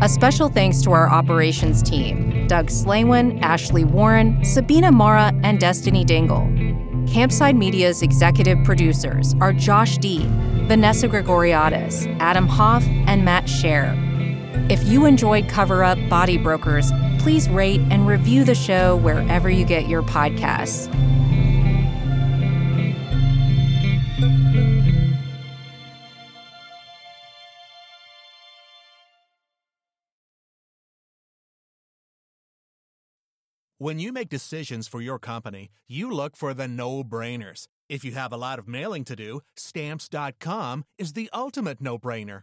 A 0.00 0.08
special 0.08 0.48
thanks 0.48 0.80
to 0.82 0.92
our 0.92 1.10
operations 1.10 1.82
team 1.82 2.46
Doug 2.46 2.68
Slaywin, 2.68 3.42
Ashley 3.42 3.82
Warren, 3.82 4.44
Sabina 4.44 4.92
Mara, 4.92 5.32
and 5.42 5.58
Destiny 5.58 6.04
Dingle. 6.04 6.46
Campside 7.06 7.56
Media's 7.56 8.02
executive 8.02 8.62
producers 8.62 9.34
are 9.40 9.52
Josh 9.52 9.98
D., 9.98 10.24
Vanessa 10.68 11.08
Grigoriadis, 11.08 12.06
Adam 12.20 12.46
Hoff, 12.46 12.84
and 13.08 13.24
Matt 13.24 13.46
Shaer. 13.46 14.06
If 14.70 14.84
you 14.86 15.04
enjoyed 15.04 15.48
Cover 15.48 15.82
Up 15.82 15.98
Body 16.08 16.38
Brokers, 16.38 16.92
please 17.26 17.48
rate 17.48 17.80
and 17.90 18.06
review 18.06 18.44
the 18.44 18.54
show 18.54 18.94
wherever 18.98 19.50
you 19.50 19.64
get 19.64 19.88
your 19.88 20.00
podcasts. 20.00 20.86
When 33.78 33.98
you 33.98 34.12
make 34.12 34.28
decisions 34.28 34.86
for 34.86 35.00
your 35.00 35.18
company, 35.18 35.70
you 35.88 36.08
look 36.12 36.36
for 36.36 36.54
the 36.54 36.68
no 36.68 37.02
brainers. 37.02 37.66
If 37.88 38.04
you 38.04 38.12
have 38.12 38.32
a 38.32 38.36
lot 38.36 38.60
of 38.60 38.68
mailing 38.68 39.02
to 39.02 39.16
do, 39.16 39.40
stamps.com 39.56 40.84
is 40.96 41.14
the 41.14 41.28
ultimate 41.34 41.80
no 41.80 41.98
brainer. 41.98 42.42